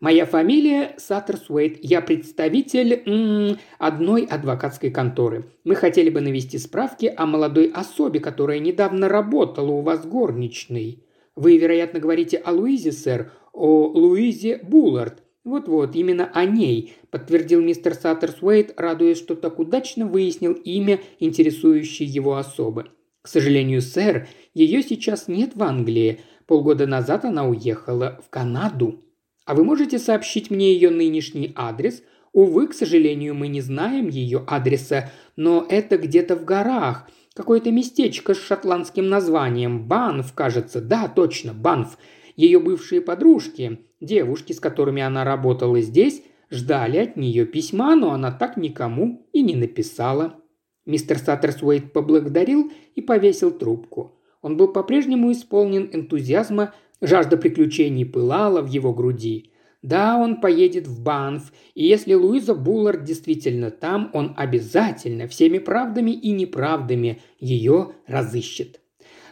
«Моя 0.00 0.26
фамилия 0.26 0.94
Саттерсуэйт. 0.98 1.78
Я 1.82 2.00
представитель 2.00 3.02
м-м, 3.06 3.58
одной 3.78 4.24
адвокатской 4.24 4.90
конторы. 4.90 5.46
Мы 5.64 5.74
хотели 5.74 6.10
бы 6.10 6.20
навести 6.20 6.58
справки 6.58 7.12
о 7.16 7.26
молодой 7.26 7.70
особе, 7.72 8.20
которая 8.20 8.58
недавно 8.58 9.08
работала 9.08 9.70
у 9.70 9.80
вас 9.80 10.04
горничной. 10.06 11.04
Вы, 11.36 11.58
вероятно, 11.58 12.00
говорите 12.00 12.36
о 12.38 12.52
Луизе, 12.52 12.92
сэр, 12.92 13.32
о 13.52 13.86
Луизе 13.86 14.58
Буллард. 14.62 15.24
«Вот-вот, 15.44 15.94
именно 15.94 16.30
о 16.32 16.46
ней»,– 16.46 16.94
подтвердил 17.10 17.60
мистер 17.60 17.94
Саттерсуэйт, 17.94 18.80
радуясь, 18.80 19.18
что 19.18 19.34
так 19.34 19.58
удачно 19.58 20.06
выяснил 20.06 20.52
имя 20.52 21.00
интересующей 21.20 22.06
его 22.06 22.36
особы. 22.36 22.86
«К 23.20 23.28
сожалению, 23.28 23.82
сэр, 23.82 24.26
ее 24.54 24.82
сейчас 24.82 25.28
нет 25.28 25.54
в 25.54 25.62
Англии. 25.62 26.20
Полгода 26.46 26.86
назад 26.86 27.26
она 27.26 27.46
уехала 27.46 28.20
в 28.24 28.30
Канаду. 28.30 29.02
А 29.44 29.54
вы 29.54 29.64
можете 29.64 29.98
сообщить 29.98 30.50
мне 30.50 30.72
ее 30.72 30.90
нынешний 30.90 31.52
адрес? 31.54 32.02
Увы, 32.32 32.66
к 32.68 32.74
сожалению, 32.74 33.34
мы 33.34 33.48
не 33.48 33.60
знаем 33.60 34.08
ее 34.08 34.42
адреса, 34.46 35.10
но 35.36 35.64
это 35.68 35.98
где-то 35.98 36.36
в 36.36 36.44
горах. 36.44 37.08
Какое-то 37.34 37.70
местечко 37.70 38.34
с 38.34 38.40
шотландским 38.40 39.08
названием. 39.08 39.86
Банф, 39.86 40.32
кажется. 40.34 40.80
Да, 40.80 41.08
точно, 41.08 41.52
Банф. 41.52 41.98
Ее 42.36 42.58
бывшие 42.58 43.00
подружки, 43.00 43.80
девушки, 44.00 44.52
с 44.52 44.60
которыми 44.60 45.02
она 45.02 45.24
работала 45.24 45.80
здесь, 45.80 46.22
ждали 46.50 46.98
от 46.98 47.16
нее 47.16 47.44
письма, 47.44 47.94
но 47.94 48.12
она 48.12 48.32
так 48.32 48.56
никому 48.56 49.28
и 49.32 49.42
не 49.42 49.54
написала. 49.54 50.40
Мистер 50.86 51.18
Саттерсуэйт 51.18 51.92
поблагодарил 51.92 52.72
и 52.94 53.00
повесил 53.00 53.50
трубку. 53.50 54.20
Он 54.42 54.56
был 54.56 54.68
по-прежнему 54.68 55.32
исполнен 55.32 55.88
энтузиазма, 55.92 56.74
жажда 57.06 57.36
приключений 57.36 58.04
пылала 58.04 58.60
в 58.60 58.68
его 58.68 58.92
груди. 58.92 59.50
Да, 59.82 60.16
он 60.16 60.40
поедет 60.40 60.86
в 60.86 61.02
Банф, 61.02 61.52
и 61.74 61.84
если 61.84 62.14
Луиза 62.14 62.54
Буллард 62.54 63.04
действительно 63.04 63.70
там, 63.70 64.10
он 64.14 64.32
обязательно 64.36 65.28
всеми 65.28 65.58
правдами 65.58 66.10
и 66.10 66.30
неправдами 66.30 67.20
ее 67.38 67.92
разыщет. 68.06 68.80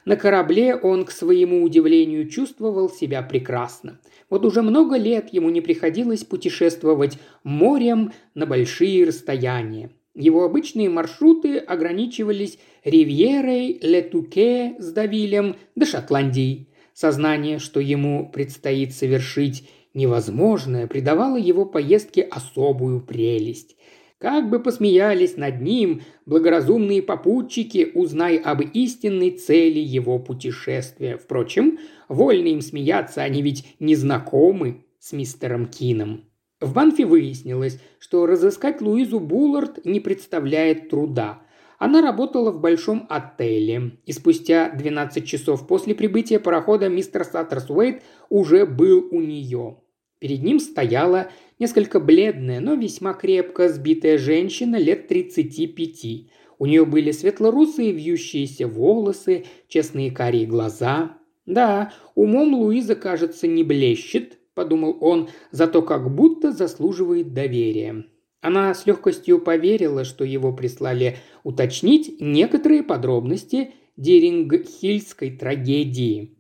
На 0.05 0.17
корабле 0.17 0.75
он, 0.75 1.05
к 1.05 1.11
своему 1.11 1.63
удивлению, 1.63 2.29
чувствовал 2.29 2.91
себя 2.91 3.23
прекрасно. 3.23 4.01
Вот 4.29 4.45
уже 4.45 4.63
много 4.63 4.97
лет 4.97 5.33
ему 5.33 5.49
не 5.49 5.61
приходилось 5.61 6.25
путешествовать 6.25 7.19
морем 7.45 8.13
на 8.35 8.45
большие 8.45 9.05
расстояния. 9.07 9.91
Его 10.15 10.45
обычные 10.45 10.91
маршруты 10.91 11.57
ограничивались 11.59 12.59
Ривьерой, 12.85 13.79
Летуке 13.81 14.75
с 14.79 14.93
Давилем 14.93 15.57
до 15.77 15.87
Шотландии. 15.87 16.69
Сознание, 16.95 17.59
что 17.59 17.81
ему 17.81 18.31
предстоит 18.31 18.95
совершить 18.95 19.69
невозможное, 19.95 20.87
придавало 20.87 21.37
его 21.37 21.65
поездке 21.65 22.23
особую 22.23 23.01
прелесть. 23.01 23.77
Как 24.19 24.49
бы 24.49 24.61
посмеялись 24.61 25.37
над 25.37 25.61
ним 25.61 26.03
благоразумные 26.27 27.03
попутчики, 27.03 27.91
узнай 27.93 28.37
об 28.37 28.61
истинной 28.61 29.31
цели 29.31 29.81
его 29.81 30.21
путешествия. 30.21 31.17
Впрочем, 31.17 31.79
вольно 32.09 32.47
им 32.47 32.61
смеяться, 32.61 33.23
они 33.23 33.43
ведь 33.43 33.75
не 33.81 33.97
знакомы 33.97 34.85
с 35.01 35.13
мистером 35.13 35.67
Кином. 35.67 36.25
В 36.61 36.73
Банфе 36.73 37.05
выяснилось, 37.05 37.81
что 37.99 38.25
разыскать 38.27 38.81
Луизу 38.81 39.19
Буллард 39.19 39.85
не 39.85 39.99
представляет 39.99 40.89
труда. 40.89 41.43
Она 41.85 42.01
работала 42.01 42.53
в 42.53 42.61
большом 42.61 43.07
отеле, 43.09 43.99
и 44.07 44.13
спустя 44.13 44.71
12 44.71 45.27
часов 45.27 45.67
после 45.67 45.97
прибытия 45.97 46.39
парохода 46.39 46.89
мистер 46.89 47.25
Саттерсуэйт 47.25 48.05
уже 48.29 48.67
был 48.67 49.09
у 49.11 49.21
нее. 49.21 49.79
Перед 50.21 50.45
ним 50.45 50.61
стояла 50.61 51.33
несколько 51.59 51.99
бледная, 51.99 52.61
но 52.61 52.75
весьма 52.75 53.15
крепко 53.15 53.69
сбитая 53.69 54.17
женщина 54.17 54.77
лет 54.77 55.09
35. 55.09 56.31
У 56.61 56.67
нее 56.67 56.85
были 56.85 57.11
светлорусые 57.11 57.91
вьющиеся 57.91 58.69
волосы, 58.69 59.47
честные 59.67 60.13
карие 60.13 60.47
глаза. 60.47 61.19
Да, 61.47 61.93
умом 62.15 62.55
Луиза, 62.55 62.95
кажется, 62.95 63.49
не 63.49 63.65
блещет, 63.65 64.39
подумал 64.55 64.99
он, 65.01 65.31
зато 65.51 65.83
как 65.83 66.15
будто 66.15 66.53
заслуживает 66.53 67.35
доверия. 67.35 68.05
Она 68.43 68.75
с 68.75 68.87
легкостью 68.87 69.39
поверила, 69.39 70.05
что 70.05 70.25
его 70.25 70.53
прислали 70.53 71.17
уточнить 71.45 72.21
некоторые 72.21 72.83
подробности 72.83 73.71
Дирингхильской 73.97 75.31
трагедии. 75.31 76.37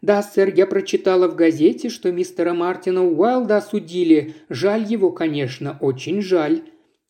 «Да, 0.00 0.22
сэр, 0.22 0.52
я 0.56 0.66
прочитала 0.66 1.28
в 1.28 1.36
газете, 1.36 1.90
что 1.90 2.10
мистера 2.10 2.54
Мартина 2.54 3.06
Уайлда 3.06 3.58
осудили. 3.58 4.34
Жаль 4.48 4.84
его, 4.84 5.12
конечно, 5.12 5.76
очень 5.80 6.22
жаль». 6.22 6.62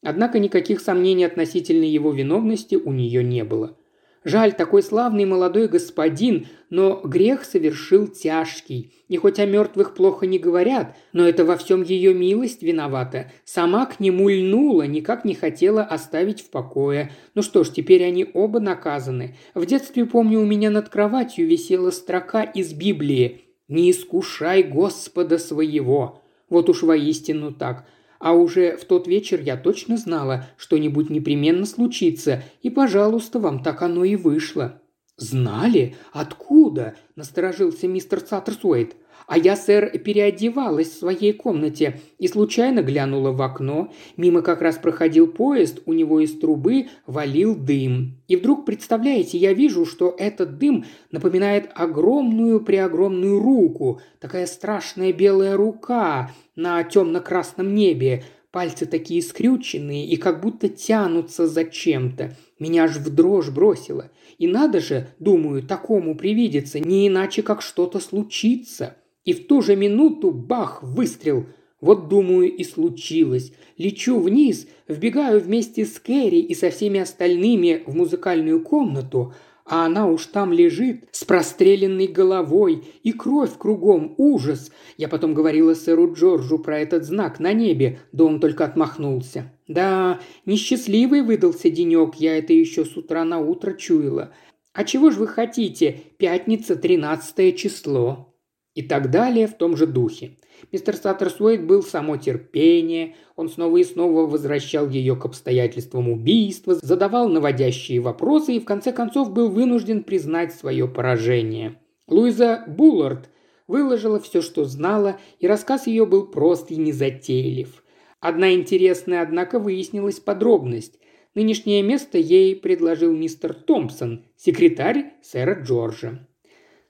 Однако 0.02 0.40
никаких 0.40 0.80
сомнений 0.80 1.24
относительно 1.24 1.84
его 1.84 2.10
виновности 2.10 2.74
у 2.74 2.90
нее 2.90 3.22
не 3.22 3.44
было. 3.44 3.78
Жаль, 4.24 4.52
такой 4.52 4.84
славный 4.84 5.24
молодой 5.24 5.66
господин, 5.66 6.46
но 6.70 7.00
грех 7.02 7.44
совершил 7.44 8.06
тяжкий. 8.06 8.92
И 9.08 9.16
хоть 9.16 9.40
о 9.40 9.46
мертвых 9.46 9.94
плохо 9.94 10.26
не 10.26 10.38
говорят, 10.38 10.96
но 11.12 11.26
это 11.26 11.44
во 11.44 11.56
всем 11.56 11.82
ее 11.82 12.14
милость 12.14 12.62
виновата. 12.62 13.32
Сама 13.44 13.84
к 13.86 13.98
нему 13.98 14.28
льнула, 14.28 14.84
никак 14.84 15.24
не 15.24 15.34
хотела 15.34 15.82
оставить 15.82 16.40
в 16.40 16.50
покое. 16.50 17.10
Ну 17.34 17.42
что 17.42 17.64
ж, 17.64 17.70
теперь 17.70 18.04
они 18.04 18.28
оба 18.32 18.60
наказаны. 18.60 19.36
В 19.54 19.66
детстве, 19.66 20.04
помню, 20.04 20.40
у 20.40 20.46
меня 20.46 20.70
над 20.70 20.88
кроватью 20.88 21.48
висела 21.48 21.90
строка 21.90 22.44
из 22.44 22.72
Библии 22.72 23.40
«Не 23.66 23.90
искушай 23.90 24.62
Господа 24.62 25.38
своего». 25.38 26.22
Вот 26.48 26.68
уж 26.68 26.82
воистину 26.82 27.52
так– 27.52 27.86
а 28.22 28.34
уже 28.34 28.76
в 28.76 28.84
тот 28.84 29.08
вечер 29.08 29.40
я 29.40 29.56
точно 29.56 29.96
знала, 29.96 30.46
что-нибудь 30.56 31.10
непременно 31.10 31.66
случится, 31.66 32.44
и, 32.62 32.70
пожалуйста, 32.70 33.40
вам 33.40 33.62
так 33.62 33.82
оно 33.82 34.04
и 34.04 34.14
вышло». 34.14 34.80
«Знали? 35.16 35.96
Откуда?»– 36.12 36.94
насторожился 37.16 37.86
мистер 37.86 38.20
Саттерсуэйт. 38.20 38.96
А 39.32 39.38
я, 39.38 39.56
сэр, 39.56 39.98
переодевалась 39.98 40.88
в 40.88 40.98
своей 40.98 41.32
комнате 41.32 41.98
и 42.18 42.28
случайно 42.28 42.82
глянула 42.82 43.30
в 43.30 43.40
окно. 43.40 43.90
Мимо 44.18 44.42
как 44.42 44.60
раз 44.60 44.76
проходил 44.76 45.26
поезд, 45.26 45.80
у 45.86 45.94
него 45.94 46.20
из 46.20 46.38
трубы 46.38 46.88
валил 47.06 47.56
дым. 47.56 48.18
И 48.28 48.36
вдруг, 48.36 48.66
представляете, 48.66 49.38
я 49.38 49.54
вижу, 49.54 49.86
что 49.86 50.14
этот 50.18 50.58
дым 50.58 50.84
напоминает 51.12 51.70
огромную-преогромную 51.74 53.40
руку, 53.40 54.02
такая 54.20 54.44
страшная 54.44 55.14
белая 55.14 55.56
рука 55.56 56.30
на 56.54 56.84
темно-красном 56.84 57.74
небе, 57.74 58.24
пальцы 58.50 58.84
такие 58.84 59.22
скрюченные 59.22 60.06
и 60.08 60.18
как 60.18 60.42
будто 60.42 60.68
тянутся 60.68 61.46
за 61.46 61.64
чем-то. 61.64 62.36
Меня 62.58 62.84
аж 62.84 62.98
в 62.98 63.08
дрожь 63.08 63.48
бросило. 63.48 64.10
И 64.36 64.46
надо 64.46 64.80
же, 64.80 65.08
думаю, 65.18 65.62
такому 65.62 66.16
привидеться, 66.16 66.80
не 66.80 67.08
иначе 67.08 67.40
как 67.40 67.62
что-то 67.62 67.98
случится. 67.98 68.96
И 69.24 69.32
в 69.32 69.46
ту 69.46 69.62
же 69.62 69.76
минуту 69.76 70.30
бах, 70.30 70.82
выстрел. 70.82 71.46
Вот, 71.80 72.08
думаю, 72.08 72.52
и 72.52 72.64
случилось. 72.64 73.52
Лечу 73.76 74.18
вниз, 74.20 74.68
вбегаю 74.86 75.40
вместе 75.40 75.84
с 75.84 75.98
Кэрри 75.98 76.38
и 76.38 76.54
со 76.54 76.70
всеми 76.70 77.00
остальными 77.00 77.82
в 77.86 77.96
музыкальную 77.96 78.62
комнату, 78.62 79.34
а 79.64 79.86
она 79.86 80.06
уж 80.06 80.26
там 80.26 80.52
лежит 80.52 81.04
с 81.12 81.24
простреленной 81.24 82.06
головой 82.06 82.84
и 83.02 83.12
кровь 83.12 83.56
кругом, 83.56 84.14
ужас. 84.18 84.70
Я 84.96 85.08
потом 85.08 85.34
говорила 85.34 85.74
сэру 85.74 86.12
Джорджу 86.12 86.58
про 86.58 86.80
этот 86.80 87.04
знак 87.04 87.40
на 87.40 87.52
небе, 87.52 88.00
да 88.12 88.24
он 88.24 88.40
только 88.40 88.64
отмахнулся. 88.64 89.52
Да, 89.68 90.20
несчастливый 90.46 91.22
выдался 91.22 91.70
денек, 91.70 92.16
я 92.16 92.38
это 92.38 92.52
еще 92.52 92.84
с 92.84 92.96
утра 92.96 93.24
на 93.24 93.38
утро 93.40 93.72
чуяла. 93.72 94.32
А 94.72 94.84
чего 94.84 95.10
ж 95.10 95.16
вы 95.16 95.26
хотите? 95.26 96.00
Пятница, 96.16 96.76
тринадцатое 96.76 97.52
число. 97.52 98.31
И 98.74 98.82
так 98.82 99.10
далее 99.10 99.46
в 99.46 99.54
том 99.54 99.76
же 99.76 99.86
духе. 99.86 100.36
Мистер 100.70 100.96
Саттерсуэйт 100.96 101.64
был 101.64 101.82
само 101.82 102.16
терпение, 102.16 103.16
он 103.36 103.48
снова 103.48 103.76
и 103.76 103.84
снова 103.84 104.26
возвращал 104.26 104.88
ее 104.88 105.16
к 105.16 105.24
обстоятельствам 105.24 106.08
убийства, 106.08 106.74
задавал 106.74 107.28
наводящие 107.28 108.00
вопросы 108.00 108.54
и 108.54 108.60
в 108.60 108.64
конце 108.64 108.92
концов 108.92 109.32
был 109.32 109.50
вынужден 109.50 110.04
признать 110.04 110.54
свое 110.54 110.88
поражение. 110.88 111.76
Луиза 112.06 112.64
Буллард 112.66 113.28
выложила 113.66 114.20
все, 114.20 114.40
что 114.40 114.64
знала, 114.64 115.18
и 115.38 115.46
рассказ 115.46 115.86
ее 115.86 116.06
был 116.06 116.26
прост 116.26 116.70
и 116.70 116.76
незатейлив. 116.76 117.82
Одна 118.20 118.54
интересная, 118.54 119.22
однако, 119.22 119.58
выяснилась 119.58 120.20
подробность. 120.20 120.98
Нынешнее 121.34 121.82
место 121.82 122.18
ей 122.18 122.54
предложил 122.54 123.12
мистер 123.12 123.54
Томпсон, 123.54 124.24
секретарь 124.36 125.14
сэра 125.22 125.60
Джорджа. 125.62 126.26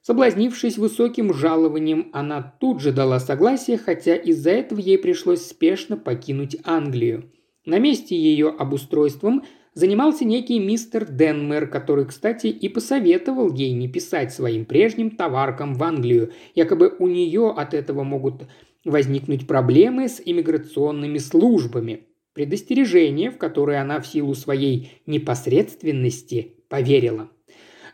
Соблазнившись 0.02 0.78
высоким 0.78 1.32
жалованием, 1.32 2.10
она 2.12 2.42
тут 2.42 2.80
же 2.80 2.90
дала 2.90 3.20
согласие, 3.20 3.78
хотя 3.78 4.16
из-за 4.16 4.50
этого 4.50 4.80
ей 4.80 4.98
пришлось 4.98 5.46
спешно 5.46 5.96
покинуть 5.96 6.56
Англию. 6.64 7.30
На 7.64 7.78
месте 7.78 8.16
ее 8.16 8.48
обустройством 8.48 9.44
занимался 9.74 10.24
некий 10.24 10.58
мистер 10.58 11.04
Денмер, 11.08 11.68
который, 11.68 12.04
кстати, 12.04 12.48
и 12.48 12.68
посоветовал 12.68 13.54
ей 13.54 13.72
не 13.74 13.86
писать 13.86 14.32
своим 14.32 14.64
прежним 14.64 15.12
товаркам 15.12 15.74
в 15.74 15.82
Англию, 15.84 16.32
якобы 16.56 16.92
у 16.98 17.06
нее 17.06 17.50
от 17.56 17.72
этого 17.72 18.02
могут 18.02 18.48
возникнуть 18.84 19.46
проблемы 19.46 20.08
с 20.08 20.20
иммиграционными 20.24 21.18
службами. 21.18 22.08
Предостережение, 22.34 23.30
в 23.30 23.38
которое 23.38 23.80
она 23.80 24.00
в 24.00 24.06
силу 24.08 24.34
своей 24.34 24.90
непосредственности 25.06 26.56
поверила. 26.68 27.30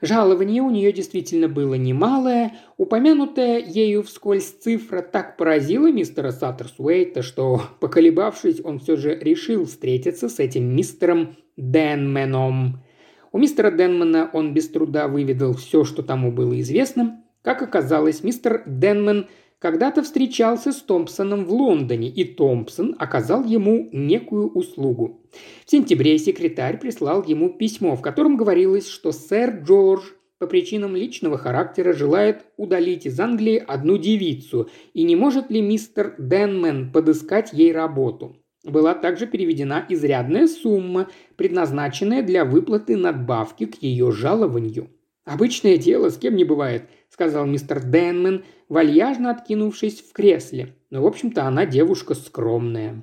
Жалование 0.00 0.62
у 0.62 0.70
нее 0.70 0.92
действительно 0.92 1.48
было 1.48 1.74
немалое. 1.74 2.52
Упомянутая 2.76 3.58
ею 3.58 4.02
вскользь 4.02 4.50
цифра 4.50 5.02
так 5.02 5.36
поразила 5.36 5.90
мистера 5.90 6.30
Саттерсуэйта, 6.30 7.22
что, 7.22 7.62
поколебавшись, 7.80 8.60
он 8.62 8.78
все 8.78 8.96
же 8.96 9.18
решил 9.18 9.66
встретиться 9.66 10.28
с 10.28 10.38
этим 10.38 10.74
мистером 10.74 11.36
Денменом. 11.56 12.84
У 13.32 13.38
мистера 13.38 13.70
Денмена 13.70 14.30
он 14.32 14.54
без 14.54 14.68
труда 14.68 15.08
выведал 15.08 15.54
все, 15.54 15.84
что 15.84 16.02
тому 16.02 16.30
было 16.30 16.60
известно. 16.60 17.22
Как 17.42 17.62
оказалось, 17.62 18.22
мистер 18.22 18.62
Денмен– 18.66 19.26
когда-то 19.58 20.02
встречался 20.02 20.72
с 20.72 20.82
Томпсоном 20.82 21.44
в 21.44 21.52
Лондоне, 21.52 22.08
и 22.08 22.24
Томпсон 22.24 22.94
оказал 22.98 23.44
ему 23.44 23.88
некую 23.92 24.48
услугу. 24.50 25.20
В 25.66 25.70
сентябре 25.70 26.18
секретарь 26.18 26.78
прислал 26.78 27.24
ему 27.24 27.50
письмо, 27.50 27.96
в 27.96 28.02
котором 28.02 28.36
говорилось, 28.36 28.88
что 28.88 29.12
сэр 29.12 29.62
Джордж 29.64 30.04
по 30.38 30.46
причинам 30.46 30.94
личного 30.94 31.36
характера 31.36 31.92
желает 31.92 32.44
удалить 32.56 33.06
из 33.06 33.18
Англии 33.18 33.62
одну 33.64 33.98
девицу, 33.98 34.70
и 34.94 35.02
не 35.02 35.16
может 35.16 35.50
ли 35.50 35.60
мистер 35.60 36.14
Денмен 36.18 36.92
подыскать 36.92 37.52
ей 37.52 37.72
работу. 37.72 38.36
Была 38.64 38.94
также 38.94 39.26
переведена 39.26 39.84
изрядная 39.88 40.46
сумма, 40.46 41.08
предназначенная 41.36 42.22
для 42.22 42.44
выплаты 42.44 42.96
надбавки 42.96 43.66
к 43.66 43.82
ее 43.82 44.12
жалованию. 44.12 44.90
«Обычное 45.24 45.76
дело, 45.76 46.08
с 46.08 46.16
кем 46.16 46.36
не 46.36 46.44
бывает»,– 46.44 46.84
сказал 47.10 47.46
мистер 47.46 47.84
Денмен, 47.84 48.44
вальяжно 48.68 49.30
откинувшись 49.30 50.00
в 50.00 50.12
кресле. 50.12 50.74
Но, 50.90 51.02
в 51.02 51.06
общем-то, 51.06 51.44
она 51.44 51.66
девушка 51.66 52.14
скромная. 52.14 53.02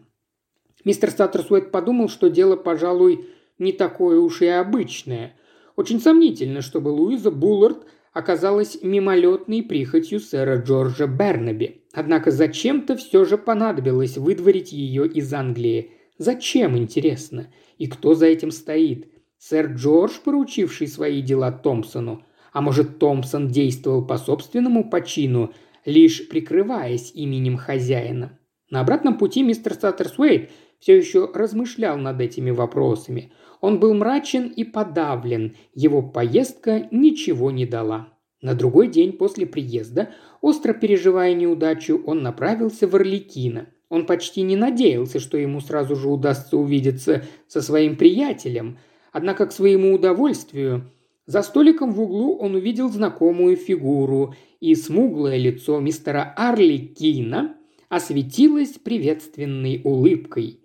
Мистер 0.83 1.11
Саттерсуэт 1.11 1.71
подумал, 1.71 2.09
что 2.09 2.29
дело, 2.29 2.55
пожалуй, 2.55 3.27
не 3.57 3.71
такое 3.71 4.19
уж 4.19 4.41
и 4.41 4.47
обычное. 4.47 5.35
Очень 5.75 5.99
сомнительно, 5.99 6.61
чтобы 6.61 6.89
Луиза 6.89 7.31
Буллард 7.31 7.85
оказалась 8.13 8.77
мимолетной 8.81 9.61
прихотью 9.61 10.19
сэра 10.19 10.61
Джорджа 10.61 11.07
Бернаби. 11.07 11.81
Однако 11.93 12.31
зачем-то 12.31 12.95
все 12.95 13.25
же 13.25 13.37
понадобилось 13.37 14.17
выдворить 14.17 14.71
ее 14.71 15.07
из 15.07 15.33
Англии. 15.33 15.91
Зачем, 16.17 16.77
интересно? 16.77 17.51
И 17.77 17.87
кто 17.87 18.13
за 18.13 18.27
этим 18.27 18.51
стоит? 18.51 19.11
Сэр 19.37 19.73
Джордж, 19.73 20.13
поручивший 20.23 20.87
свои 20.87 21.21
дела 21.21 21.51
Томпсону? 21.51 22.23
А 22.55 22.61
может, 22.61 22.99
Томпсон 22.99 23.49
действовал 23.49 24.07
по 24.07 24.17
собственному 24.17 24.89
почину, 24.89 25.51
лишь 25.83 26.25
прикрываясь 26.29 27.11
именем 27.13 27.57
хозяина? 27.57 28.39
На 28.69 28.79
обратном 28.79 29.17
пути 29.17 29.43
мистер 29.43 29.73
Саттерсуэйт 29.73 30.51
все 30.79 30.95
еще 30.95 31.29
размышлял 31.33 31.97
над 31.97 32.21
этими 32.21 32.51
вопросами. 32.51 33.33
Он 33.59 33.81
был 33.81 33.93
мрачен 33.93 34.47
и 34.47 34.63
подавлен, 34.63 35.57
его 35.73 36.01
поездка 36.01 36.87
ничего 36.91 37.51
не 37.51 37.65
дала. 37.65 38.13
На 38.41 38.53
другой 38.53 38.87
день 38.87 39.11
после 39.11 39.45
приезда, 39.45 40.11
остро 40.39 40.71
переживая 40.71 41.33
неудачу, 41.33 42.01
он 42.05 42.23
направился 42.23 42.87
в 42.87 42.95
Орликино. 42.95 43.67
Он 43.89 44.05
почти 44.05 44.43
не 44.43 44.55
надеялся, 44.55 45.19
что 45.19 45.37
ему 45.37 45.59
сразу 45.59 45.97
же 45.97 46.07
удастся 46.07 46.55
увидеться 46.55 47.25
со 47.49 47.61
своим 47.61 47.97
приятелем– 47.97 48.77
Однако 49.17 49.45
к 49.45 49.53
своему 49.53 49.93
удовольствию 49.93 50.91
за 51.25 51.41
столиком 51.41 51.91
в 51.91 52.01
углу 52.01 52.37
он 52.37 52.55
увидел 52.55 52.89
знакомую 52.89 53.55
фигуру, 53.55 54.35
и 54.59 54.75
смуглое 54.75 55.37
лицо 55.37 55.79
мистера 55.79 56.33
Арли 56.37 56.77
Кина 56.77 57.55
осветилось 57.89 58.73
приветственной 58.73 59.81
улыбкой. 59.83 60.59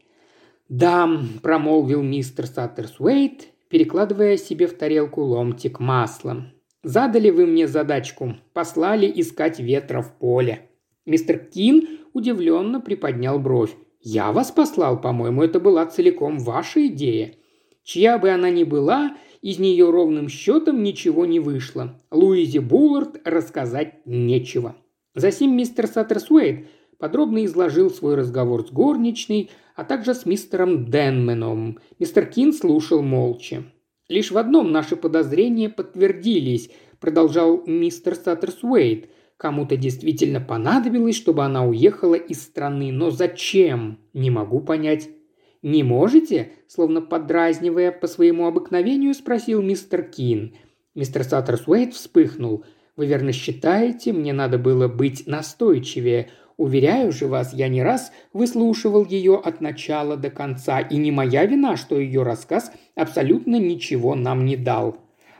«Да»,– 0.68 1.08
промолвил 1.42 2.02
мистер 2.02 2.46
Саттерсуэйт, 2.46 3.48
перекладывая 3.68 4.36
себе 4.36 4.66
в 4.66 4.74
тарелку 4.74 5.22
ломтик 5.22 5.80
масла. 5.80 6.46
«Задали 6.82 7.30
вы 7.30 7.46
мне 7.46 7.66
задачку, 7.66 8.36
послали 8.52 9.10
искать 9.14 9.60
ветра 9.60 10.02
в 10.02 10.12
поле». 10.18 10.68
Мистер 11.06 11.38
Кин 11.38 11.88
удивленно 12.12 12.80
приподнял 12.80 13.38
бровь. 13.38 13.74
«Я 14.02 14.32
вас 14.32 14.50
послал, 14.50 15.00
по-моему, 15.00 15.42
это 15.42 15.58
была 15.58 15.86
целиком 15.86 16.38
ваша 16.38 16.86
идея. 16.86 17.34
Чья 17.82 18.18
бы 18.18 18.30
она 18.30 18.50
ни 18.50 18.64
была, 18.64 19.16
из 19.42 19.58
нее 19.58 19.90
ровным 19.90 20.28
счетом 20.28 20.82
ничего 20.82 21.24
не 21.24 21.40
вышло. 21.40 21.98
Луизе 22.10 22.60
Буллард 22.60 23.20
рассказать 23.24 24.04
нечего. 24.04 24.76
Засим 25.14 25.56
мистер 25.56 25.86
Саттерсуэйт 25.86 26.66
подробно 26.98 27.44
изложил 27.46 27.90
свой 27.90 28.16
разговор 28.16 28.66
с 28.66 28.70
горничной, 28.70 29.50
а 29.74 29.84
также 29.84 30.14
с 30.14 30.26
мистером 30.26 30.90
Денменом. 30.90 31.78
Мистер 31.98 32.26
Кин 32.26 32.52
слушал 32.52 33.00
молча. 33.02 33.64
«Лишь 34.08 34.30
в 34.30 34.36
одном 34.36 34.72
наши 34.72 34.96
подозрения 34.96 35.70
подтвердились»,– 35.70 36.70
продолжал 37.00 37.62
мистер 37.66 38.16
Саттерсуэйт. 38.16 39.08
«Кому-то 39.38 39.78
действительно 39.78 40.40
понадобилось, 40.40 41.16
чтобы 41.16 41.44
она 41.44 41.64
уехала 41.64 42.16
из 42.16 42.42
страны, 42.42 42.92
но 42.92 43.10
зачем? 43.10 43.98
Не 44.12 44.28
могу 44.28 44.60
понять. 44.60 45.08
«Не 45.62 45.82
можете?»– 45.82 46.52
словно 46.68 47.02
подразнивая 47.02 47.92
по 47.92 48.06
своему 48.06 48.46
обыкновению, 48.46 49.12
спросил 49.12 49.60
мистер 49.60 50.02
Кин. 50.02 50.54
Мистер 50.94 51.22
Саттерсуэйт 51.22 51.92
вспыхнул. 51.92 52.64
«Вы 52.96 53.06
верно 53.06 53.32
считаете, 53.32 54.12
мне 54.12 54.32
надо 54.32 54.58
было 54.58 54.88
быть 54.88 55.26
настойчивее. 55.26 56.30
Уверяю 56.56 57.12
же 57.12 57.26
вас, 57.26 57.52
я 57.52 57.68
не 57.68 57.82
раз 57.82 58.10
выслушивал 58.32 59.04
ее 59.04 59.36
от 59.36 59.60
начала 59.60 60.16
до 60.16 60.30
конца, 60.30 60.80
и 60.80 60.96
не 60.96 61.10
моя 61.10 61.44
вина, 61.44 61.76
что 61.76 61.98
ее 61.98 62.22
рассказ 62.22 62.72
абсолютно 62.94 63.58
ничего 63.58 64.14
нам 64.14 64.46
не 64.46 64.56
дал». 64.56 64.96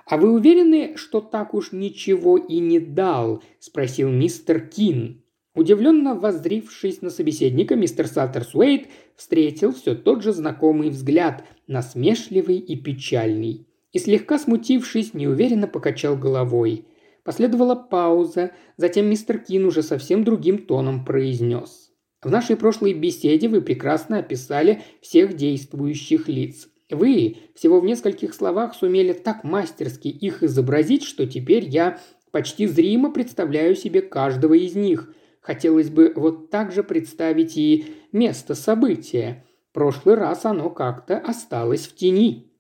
«А 0.07 0.17
вы 0.17 0.33
уверены, 0.33 0.97
что 0.97 1.21
так 1.21 1.55
уж 1.55 1.73
ничего 1.73 2.37
и 2.37 2.59
не 2.59 2.79
дал?»– 2.79 3.43
спросил 3.59 4.11
мистер 4.11 4.61
Кин. 4.61 5.20
Удивленно 5.55 6.15
воззрившись 6.15 7.03
на 7.03 7.11
собеседника, 7.11 7.75
мистер 7.75 8.07
Саттерсуэйт 8.07 8.87
встретил 9.17 9.73
все 9.73 9.95
тот 9.95 10.23
же 10.23 10.33
знакомый 10.33 10.91
взгляд, 10.91 11.45
насмешливый 11.67 12.59
и 12.59 12.77
печальный. 12.77 13.67
И 13.93 13.99
слегка 13.99 14.39
смутившись, 14.39 15.15
неуверенно 15.15 15.67
покачал 15.67 16.17
головой. 16.17 16.87
Последовала 17.25 17.75
пауза, 17.75 18.53
затем 18.77 19.07
мистер 19.07 19.39
Кин 19.39 19.65
уже 19.65 19.83
совсем 19.83 20.23
другим 20.25 20.59
тоном 20.59 21.05
произнес. 21.05 21.91
В 22.23 22.31
нашей 22.31 22.57
прошлой 22.57 22.93
беседе 22.93 23.49
вы 23.49 23.63
прекрасно 23.63 24.19
описали 24.19 24.83
всех 25.01 25.35
действующих 25.35 26.29
лиц. 26.29 26.69
Вы 26.91 27.39
всего 27.55 27.81
в 27.81 27.85
нескольких 27.85 28.35
словах 28.35 28.75
сумели 28.75 29.13
так 29.13 29.43
мастерски 29.43 30.09
их 30.09 30.43
изобразить, 30.43 31.03
что 31.03 31.27
теперь 31.27 31.65
я 31.65 31.99
почти 32.31 32.67
зримо 32.67 33.11
представляю 33.11 33.75
себе 33.75 34.03
каждого 34.03 34.55
из 34.55 34.75
них. 34.75 35.13
Хотелось 35.41 35.89
бы 35.89 36.13
вот 36.15 36.51
так 36.51 36.71
же 36.71 36.83
представить 36.83 37.57
и 37.57 37.95
место 38.13 38.55
события. 38.55 39.45
Прошлый 39.73 40.17
раз 40.17 40.45
оно 40.45 40.71
как-то 40.71 41.19
осталось 41.19 41.87
в 41.87 41.95
тени. 41.95 42.53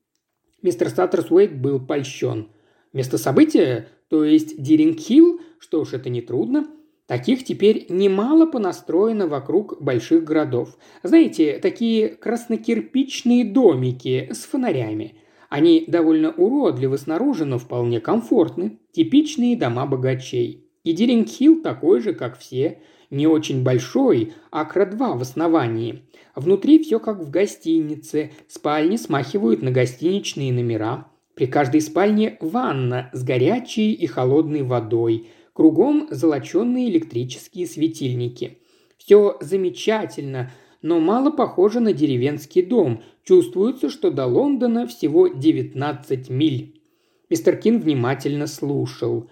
Мистер 0.62 0.88
Саттерсуэйт 0.88 1.60
был 1.60 1.78
польщен. 1.80 2.48
Место 2.92 3.18
события, 3.18 3.88
то 4.08 4.24
есть 4.24 4.58
Диринг-Хилл, 4.58 5.40
что 5.58 5.84
ж, 5.84 5.94
это 5.94 6.08
нетрудно. 6.10 6.66
Таких 7.06 7.44
теперь 7.44 7.86
немало 7.88 8.46
понастроено 8.46 9.26
вокруг 9.26 9.82
больших 9.82 10.24
городов. 10.24 10.78
Знаете, 11.02 11.58
такие 11.58 12.08
краснокирпичные 12.08 13.44
домики 13.44 14.28
с 14.32 14.44
фонарями. 14.44 15.16
Они 15.48 15.84
довольно 15.88 16.30
уродливы 16.30 16.98
снаружи, 16.98 17.44
но 17.44 17.58
вполне 17.58 18.00
комфортны. 18.00 18.78
Типичные 18.92 19.56
дома 19.56 19.86
богачей. 19.86 20.69
И 20.84 20.92
Диринг-Хилл 20.92 21.62
такой 21.62 22.00
же, 22.00 22.12
как 22.12 22.38
все. 22.38 22.78
Не 23.10 23.26
очень 23.26 23.62
большой, 23.62 24.32
акра-2 24.50 25.18
в 25.18 25.22
основании. 25.22 26.02
Внутри 26.34 26.82
все 26.82 27.00
как 27.00 27.18
в 27.18 27.30
гостинице. 27.30 28.32
Спальни 28.48 28.96
смахивают 28.96 29.62
на 29.62 29.70
гостиничные 29.70 30.52
номера. 30.52 31.08
При 31.34 31.46
каждой 31.46 31.80
спальне 31.80 32.36
ванна 32.40 33.10
с 33.12 33.22
горячей 33.24 33.92
и 33.92 34.06
холодной 34.06 34.62
водой– 34.62 35.28
Кругом 35.60 36.06
золоченные 36.10 36.88
электрические 36.88 37.66
светильники. 37.66 38.58
Все 38.96 39.36
замечательно, 39.42 40.50
но 40.80 41.00
мало 41.00 41.30
похоже 41.30 41.80
на 41.80 41.92
деревенский 41.92 42.62
дом. 42.62 43.02
Чувствуется, 43.24 43.90
что 43.90 44.10
до 44.10 44.24
Лондона 44.24 44.86
всего 44.86 45.28
19 45.28 46.30
миль. 46.30 46.80
Мистер 47.28 47.56
Кин 47.56 47.78
внимательно 47.78 48.46
слушал. 48.46 49.28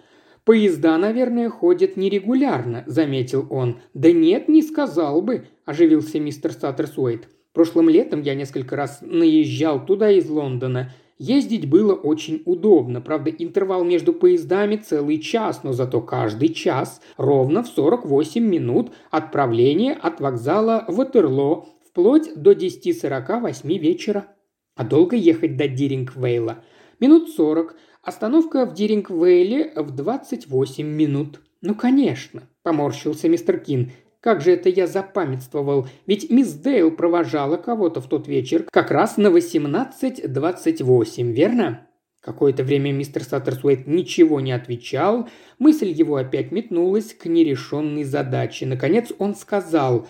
«Поезда, 0.48 0.96
наверное, 0.96 1.50
ходят 1.50 1.98
нерегулярно»,– 1.98 2.82
заметил 2.87 3.46
он. 3.50 3.80
«Да 3.92 4.12
нет, 4.12 4.48
не 4.48 4.62
сказал 4.62 5.20
бы»,– 5.20 5.44
оживился 5.66 6.18
мистер 6.18 6.52
Саттерсуэйт. 6.52 7.28
«Прошлым 7.52 7.90
летом 7.90 8.22
я 8.22 8.34
несколько 8.34 8.74
раз 8.74 9.00
наезжал 9.02 9.84
туда 9.84 10.11
из 10.11 10.26
Лондона. 10.30 10.94
Ездить 11.18 11.68
было 11.68 11.92
очень 11.92 12.42
удобно, 12.46 13.02
правда 13.02 13.28
интервал 13.28 13.84
между 13.84 14.14
поездами 14.14 14.76
целый 14.76 15.18
час, 15.18 15.64
но 15.64 15.74
зато 15.74 16.00
каждый 16.00 16.48
час 16.54 17.02
ровно 17.18 17.62
в 17.62 17.68
48 17.68 18.42
минут 18.42 18.92
отправление 19.11 19.92
от 19.92 20.18
вокзала 20.18 20.87
в 20.88 20.96
Ватерлоо 20.96 21.66
вплоть 21.87 22.34
до 22.34 22.52
10.48 22.52 23.78
вечера. 23.78 24.28
А 24.76 24.84
долго 24.84 25.14
ехать 25.14 25.58
до 25.58 25.68
Дирингвейла? 25.68 26.64
Минут 27.00 27.28
40. 27.28 27.76
Остановка 28.02 28.64
в 28.64 28.74
Дирингвейле 28.74 29.72
в 29.74 29.90
28 29.90 30.87
минут. 30.87 31.40
Ну, 31.61 31.74
конечно, 31.74 32.44
поморщился 32.62 33.28
мистер 33.28 33.58
Кин. 33.58 33.90
Как 34.20 34.40
же 34.40 34.52
это 34.52 34.68
я 34.68 34.87
запамятствовал, 34.87 35.88
ведь 36.06 36.30
мисс 36.30 36.52
Дейл 36.52 36.90
провожала 36.90 37.56
кого-то 37.56 38.00
в 38.00 38.08
тот 38.08 38.28
вечер 38.28 38.66
как 38.70 38.90
раз 38.90 39.16
на 39.16 39.28
18.28, 39.28 41.32
верно? 41.32 41.87
Какое-то 42.20 42.64
время 42.64 42.92
мистер 42.92 43.22
Саттерсуэйт 43.22 43.87
ничего 43.87 44.40
не 44.40 44.50
отвечал, 44.52 45.28
мысль 45.58 45.88
его 45.88 46.16
опять 46.16 46.50
метнулась 46.50 47.14
к 47.14 47.26
нерешенной 47.26 48.04
задаче. 48.04 48.66
Наконец 48.66 49.12
он 49.18 49.37
сказал 49.37 50.08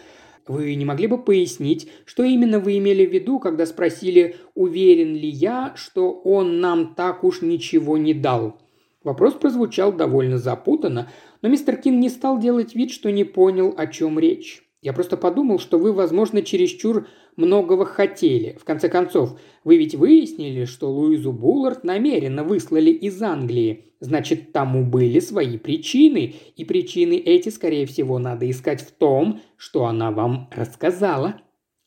«Вы 0.48 0.74
не 0.74 0.84
могли 0.84 1.06
бы 1.06 1.18
пояснить, 1.18 1.88
что 2.04 2.22
именно 2.22 2.58
вы 2.58 2.78
имели 2.78 3.06
в 3.06 3.12
виду, 3.12 3.38
когда 3.38 3.66
спросили, 3.66 4.37
уверен 4.54 5.14
ли 5.14 5.28
я, 5.28 5.74
что 5.76 6.11
он 6.11 6.61
нам 6.61 6.94
так 6.94 7.22
уж 7.22 7.42
ничего 7.42 7.96
не 7.96 8.14
дал?» 8.14 8.58
Вопрос 9.04 9.34
прозвучал 9.34 9.92
довольно 9.92 10.38
запутанно, 10.38 11.11
но 11.40 11.48
мистер 11.48 11.76
Кин 11.76 12.00
не 12.00 12.08
стал 12.08 12.38
делать 12.38 12.74
вид, 12.74 12.90
что 12.90 13.12
не 13.12 13.24
понял, 13.24 13.72
о 13.76 13.87
чем 13.87 14.18
речь. 14.18 14.64
Я 14.80 14.92
просто 14.92 15.16
подумал, 15.16 15.58
что 15.58 15.78
вы, 15.78 15.92
возможно, 15.92 16.42
чересчур 16.42 17.06
многого 17.38 17.87
хотели. 17.87 18.59
В 18.61 18.64
конце 18.64 18.90
концов, 18.90 19.40
вы 19.64 19.79
ведь 19.79 19.94
выяснили, 19.94 20.66
что 20.66 20.90
Луизу 20.90 21.33
Буллард 21.33 21.85
намеренно 21.85 22.44
выслали 22.44 22.90
из 22.90 23.22
Англии. 23.22 23.87
Значит, 24.01 24.53
тому 24.53 24.85
были 24.85 25.20
свои 25.20 25.57
причины, 25.57 26.35
и 26.57 26.64
причины 26.64 27.14
эти, 27.14 27.48
скорее 27.48 27.87
всего, 27.87 28.18
надо 28.18 28.48
искать 28.51 28.83
в 28.83 28.92
том, 28.92 29.40
что 29.57 29.87
она 29.87 30.11
вам 30.11 30.51
рассказала. 30.53 31.40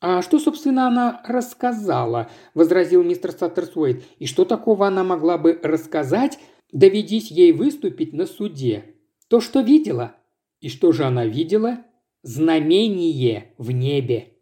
«А 0.03 0.23
что, 0.23 0.39
собственно, 0.39 0.87
она 0.87 1.21
рассказала?»– 1.27 2.31
возразил 2.55 3.03
мистер 3.03 3.31
Саттерсуэйт. 3.31 4.03
«И 4.17 4.25
что 4.25 4.45
такого 4.45 4.87
она 4.87 5.03
могла 5.03 5.37
бы 5.37 5.59
рассказать, 5.61 6.39
доведись 6.71 7.29
ей 7.29 7.51
выступить 7.51 8.11
на 8.11 8.25
суде?» 8.25 8.95
То, 9.31 9.39
что 9.39 9.61
видела. 9.61 10.17
И 10.59 10.67
что 10.67 10.91
же 10.91 11.05
она 11.05 11.25
видела? 11.25 11.85
Знамение 12.21 13.53
в 13.57 13.71
небе. 13.71 14.33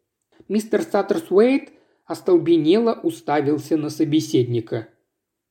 Мистер 0.50 0.82
Саттерсуэйт 0.82 1.70
остолбенело 2.06 3.00
уставился 3.04 3.78
на 3.78 3.92
собеседника. 3.92 4.90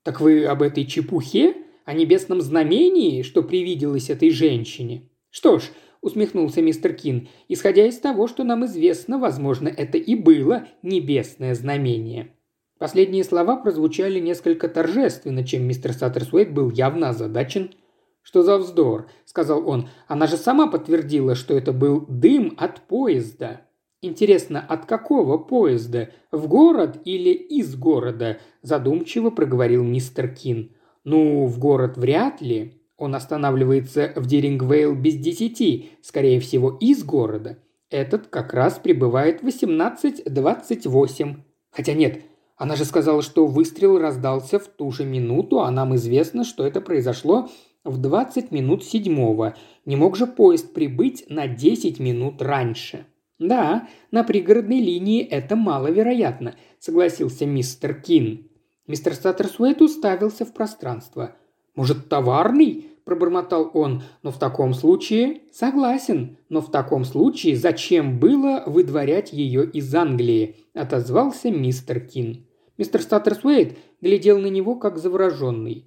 «Так 0.02 0.20
вы 0.20 0.44
об 0.44 0.60
этой 0.60 0.84
чепухе? 0.84 1.54
О 1.84 1.92
небесном 1.94 2.40
знамении, 2.40 3.22
что 3.22 3.44
привиделось 3.44 4.10
этой 4.10 4.30
женщине?» 4.30 5.08
«Что 5.30 5.60
ж»,– 5.60 5.70
усмехнулся 6.02 6.62
мистер 6.62 6.94
Кин,– 6.94 7.28
«исходя 7.48 7.86
из 7.86 7.98
того, 7.98 8.26
что 8.26 8.42
нам 8.42 8.66
известно, 8.66 9.18
возможно, 9.18 9.68
это 9.68 9.98
и 9.98 10.16
было 10.16 10.66
небесное 10.82 11.54
знамение». 11.54 12.34
Последние 12.78 13.22
слова 13.22 13.56
прозвучали 13.56 14.18
несколько 14.18 14.68
торжественно, 14.68 15.46
чем 15.46 15.62
мистер 15.62 15.92
Саттерсуэйт 15.92 16.52
был 16.52 16.70
явно 16.70 17.10
озадачен– 17.10 17.70
«Что 18.28 18.42
за 18.42 18.58
вздор?»– 18.58 19.08
сказал 19.24 19.66
он. 19.66 19.88
«Она 20.06 20.26
же 20.26 20.36
сама 20.36 20.66
подтвердила, 20.66 21.34
что 21.34 21.54
это 21.54 21.72
был 21.72 22.04
дым 22.08 22.52
от 22.58 22.82
поезда». 22.82 23.62
«Интересно, 24.00 24.60
от 24.60 24.86
какого 24.86 25.38
поезда? 25.38 26.10
В 26.30 26.46
город 26.46 27.00
или 27.04 27.30
из 27.30 27.74
города?»– 27.74 28.38
задумчиво 28.62 29.30
проговорил 29.30 29.82
мистер 29.82 30.28
Кин. 30.28 30.70
«Ну, 31.02 31.46
в 31.46 31.58
город 31.58 31.96
вряд 31.96 32.40
ли. 32.40 32.80
Он 32.96 33.16
останавливается 33.16 34.12
в 34.14 34.26
Дирингвейл 34.26 34.94
без 34.94 35.16
десяти, 35.16 35.90
скорее 36.00 36.38
всего, 36.38 36.76
из 36.80 37.02
города. 37.02 37.58
Этот 37.90 38.28
как 38.28 38.54
раз 38.54 38.78
прибывает 38.78 39.42
в 39.42 39.46
18.28. 39.46 41.36
Хотя 41.70 41.92
нет, 41.94 42.22
она 42.56 42.76
же 42.76 42.84
сказала, 42.84 43.22
что 43.22 43.46
выстрел 43.46 43.98
раздался 43.98 44.60
в 44.60 44.68
ту 44.68 44.92
же 44.92 45.04
минуту, 45.04 45.60
а 45.60 45.70
нам 45.70 45.94
известно, 45.96 46.44
что 46.44 46.66
это 46.66 46.80
произошло 46.80 47.48
в 47.84 47.98
20 47.98 48.50
минут 48.52 48.84
седьмого. 48.84 49.54
Не 49.86 49.96
мог 49.96 50.16
же 50.16 50.26
поезд 50.26 50.72
прибыть 50.72 51.24
на 51.28 51.48
10 51.48 51.98
минут 52.00 52.42
раньше. 52.42 53.06
«Да, 53.38 53.88
на 54.10 54.24
пригородной 54.24 54.80
линии 54.80 55.22
это 55.22 55.54
маловероятно»,– 55.54 56.56
согласился 56.78 57.46
мистер 57.46 57.94
Кин. 57.94 58.48
Мистер 58.88 59.14
Саттерсуэйт 59.14 59.80
уставился 59.80 60.44
в 60.44 60.52
пространство. 60.52 61.36
«Может, 61.76 62.08
товарный?»– 62.08 62.86
пробормотал 63.04 63.70
он. 63.74 64.02
«Но 64.22 64.32
в 64.32 64.38
таком 64.38 64.74
случае...» 64.74 65.42
«Согласен. 65.52 66.38
Но 66.48 66.60
в 66.60 66.70
таком 66.70 67.04
случае 67.04 67.56
зачем 67.56 68.18
было 68.18 68.64
выдворять 68.66 69.32
ее 69.32 69.64
из 69.64 69.94
Англии?»– 69.94 70.56
отозвался 70.74 71.50
мистер 71.50 72.00
Кин. 72.00 72.46
Мистер 72.76 73.02
Саттерсуэйт 73.02 73.78
глядел 74.00 74.38
на 74.38 74.46
него, 74.46 74.74
как 74.74 74.98
завороженный. 74.98 75.84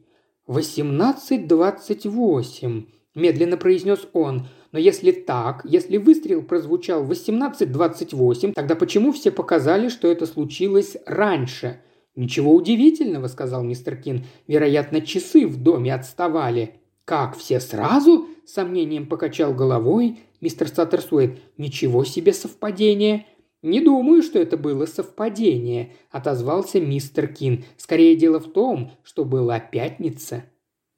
«Восемнадцать 0.47 1.47
двадцать 1.47 2.05
восемь»,– 2.05 2.85
медленно 3.15 3.57
произнес 3.57 4.07
он. 4.13 4.47
«Но 4.71 4.79
если 4.79 5.11
так, 5.11 5.61
если 5.63 5.97
выстрел 5.97 6.41
прозвучал 6.41 7.03
в 7.03 7.07
восемнадцать 7.07 7.71
двадцать 7.71 8.13
восемь, 8.13 8.53
тогда 8.53 8.75
почему 8.75 9.11
все 9.11 9.31
показали, 9.31 9.89
что 9.89 10.07
это 10.07 10.25
случилось 10.25 10.97
раньше?» 11.05 11.81
«Ничего 12.15 12.53
удивительного»,– 12.53 13.27
сказал 13.29 13.63
мистер 13.63 13.95
Кин. 13.95 14.25
«Вероятно, 14.47 15.01
часы 15.01 15.47
в 15.47 15.61
доме 15.61 15.93
отставали». 15.93 16.75
«Как, 17.05 17.37
все 17.37 17.59
сразу?»– 17.59 18.27
сомнением 18.45 19.07
покачал 19.07 19.53
головой 19.53 20.19
мистер 20.41 20.67
Саттерсуэйт. 20.67 21.39
«Ничего 21.57 22.03
себе 22.03 22.33
совпадение!» 22.33 23.27
«Не 23.61 23.79
думаю, 23.79 24.23
что 24.23 24.39
это 24.39 24.57
было 24.57 24.87
совпадение»,– 24.87 25.93
отозвался 26.11 26.81
мистер 26.81 27.27
Кин. 27.27 27.63
«Скорее 27.77 28.15
дело 28.15 28.39
в 28.39 28.51
том, 28.51 28.91
что 29.03 29.23
была 29.23 29.59
пятница». 29.59 30.43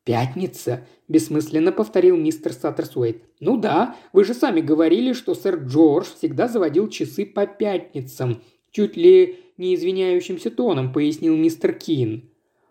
«Пятница»,– 0.03 0.85
бессмысленно 1.07 1.71
повторил 1.71 2.17
мистер 2.17 2.51
Саттерсуэйт. 2.51 3.23
«Ну 3.39 3.57
да, 3.57 3.95
вы 4.11 4.25
же 4.25 4.33
сами 4.33 4.59
говорили, 4.59 5.13
что 5.13 5.33
сэр 5.33 5.63
Джордж 5.63 6.07
всегда 6.15 6.47
заводил 6.47 6.89
часы 6.89 7.25
по 7.25 7.47
пятницам»,– 7.47 8.41
чуть 8.71 8.97
ли 8.97 9.39
не 9.57 9.75
извиняющимся 9.75 10.51
тоном 10.51 10.91
пояснил 10.91 11.37
мистер 11.37 11.73
Кин. 11.73 12.29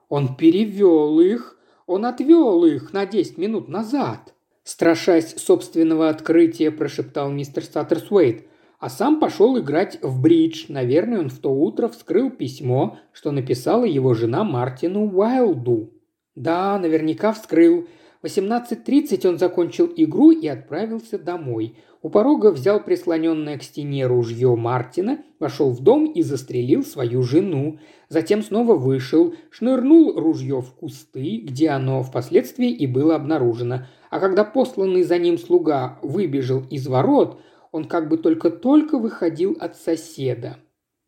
«Он 0.08 0.36
перевел 0.36 1.20
их, 1.20 1.58
он 1.86 2.04
отвел 2.04 2.64
их 2.64 2.92
на 2.92 3.06
десять 3.06 3.38
минут 3.38 3.68
назад»,– 3.68 4.34
страшась 4.62 5.34
собственного 5.36 6.10
открытия, 6.10 6.70
прошептал 6.70 7.30
мистер 7.30 7.64
Саттерсуэйт 7.64 8.46
а 8.82 8.90
сам 8.90 9.20
пошел 9.20 9.56
играть 9.60 10.00
в 10.02 10.20
бридж. 10.20 10.64
Наверное, 10.66 11.20
он 11.20 11.28
в 11.28 11.38
то 11.38 11.54
утро 11.54 11.86
вскрыл 11.86 12.30
письмо, 12.30 12.98
что 13.12 13.30
написала 13.30 13.84
его 13.84 14.12
жена 14.12 14.42
Мартину 14.42 15.08
Уайлду. 15.08 15.91
Да, 16.34 16.78
наверняка 16.78 17.32
вскрыл. 17.32 17.88
В 18.22 18.26
18.30 18.26 19.28
он 19.28 19.38
закончил 19.38 19.92
игру 19.96 20.30
и 20.30 20.46
отправился 20.46 21.18
домой. 21.18 21.76
У 22.02 22.08
порога 22.08 22.52
взял 22.52 22.82
прислоненное 22.82 23.58
к 23.58 23.62
стене 23.62 24.06
ружье 24.06 24.54
Мартина, 24.56 25.18
вошел 25.38 25.70
в 25.70 25.80
дом 25.80 26.06
и 26.06 26.22
застрелил 26.22 26.84
свою 26.84 27.22
жену. 27.22 27.78
Затем 28.08 28.42
снова 28.42 28.74
вышел, 28.74 29.34
шнырнул 29.50 30.18
ружье 30.18 30.60
в 30.60 30.72
кусты, 30.72 31.38
где 31.38 31.70
оно 31.70 32.02
впоследствии 32.02 32.70
и 32.70 32.86
было 32.86 33.16
обнаружено. 33.16 33.86
А 34.10 34.20
когда 34.20 34.44
посланный 34.44 35.02
за 35.02 35.18
ним 35.18 35.38
слуга 35.38 35.98
выбежал 36.02 36.62
из 36.70 36.86
ворот, 36.86 37.40
он 37.72 37.84
как 37.84 38.08
бы 38.08 38.18
только-только 38.18 38.98
выходил 38.98 39.56
от 39.60 39.76
соседа. 39.76 40.58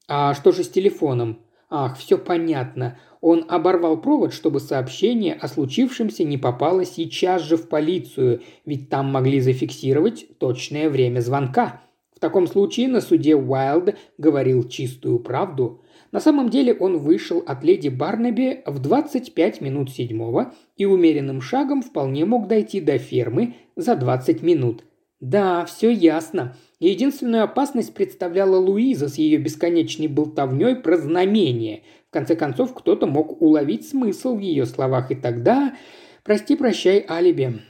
А 0.08 0.34
что 0.34 0.52
же 0.52 0.64
с 0.64 0.68
телефоном? 0.68 1.43
Ах, 1.76 1.98
все 1.98 2.18
понятно. 2.18 2.96
Он 3.20 3.46
оборвал 3.48 4.00
провод, 4.00 4.32
чтобы 4.32 4.60
сообщение 4.60 5.34
о 5.34 5.48
случившемся 5.48 6.22
не 6.22 6.38
попало 6.38 6.84
сейчас 6.84 7.42
же 7.42 7.56
в 7.56 7.68
полицию, 7.68 8.42
ведь 8.64 8.90
там 8.90 9.10
могли 9.10 9.40
зафиксировать 9.40 10.38
точное 10.38 10.88
время 10.88 11.18
звонка. 11.18 11.82
В 12.14 12.20
таком 12.20 12.46
случае 12.46 12.86
на 12.86 13.00
суде 13.00 13.34
Уайлд 13.34 13.96
говорил 14.18 14.68
чистую 14.68 15.18
правду. 15.18 15.82
На 16.12 16.20
самом 16.20 16.48
деле 16.48 16.74
он 16.74 16.98
вышел 16.98 17.42
от 17.44 17.64
леди 17.64 17.88
Барнаби 17.88 18.62
в 18.66 18.78
25 18.78 19.60
минут 19.60 19.90
седьмого 19.90 20.52
и 20.76 20.84
умеренным 20.84 21.40
шагом 21.40 21.82
вполне 21.82 22.24
мог 22.24 22.46
дойти 22.46 22.80
до 22.80 22.98
фермы 22.98 23.56
за 23.74 23.96
20 23.96 24.44
минут. 24.44 24.84
Да, 25.18 25.64
все 25.64 25.90
ясно. 25.90 26.56
Единственную 26.90 27.44
опасность 27.44 27.94
представляла 27.94 28.56
Луиза 28.56 29.08
с 29.08 29.16
ее 29.16 29.38
бесконечной 29.38 30.08
болтовней 30.08 30.76
про 30.76 30.96
знамение, 30.98 31.82
конце 32.14 32.36
концов, 32.36 32.72
кто-то 32.72 33.06
мог 33.06 33.42
уловить 33.42 33.88
смысл 33.88 34.36
в 34.36 34.38
ее 34.38 34.66
словах, 34.66 35.10
и 35.10 35.16
тогда... 35.16 35.76
Прости-прощай, 36.22 37.04
алиби. 37.06 37.60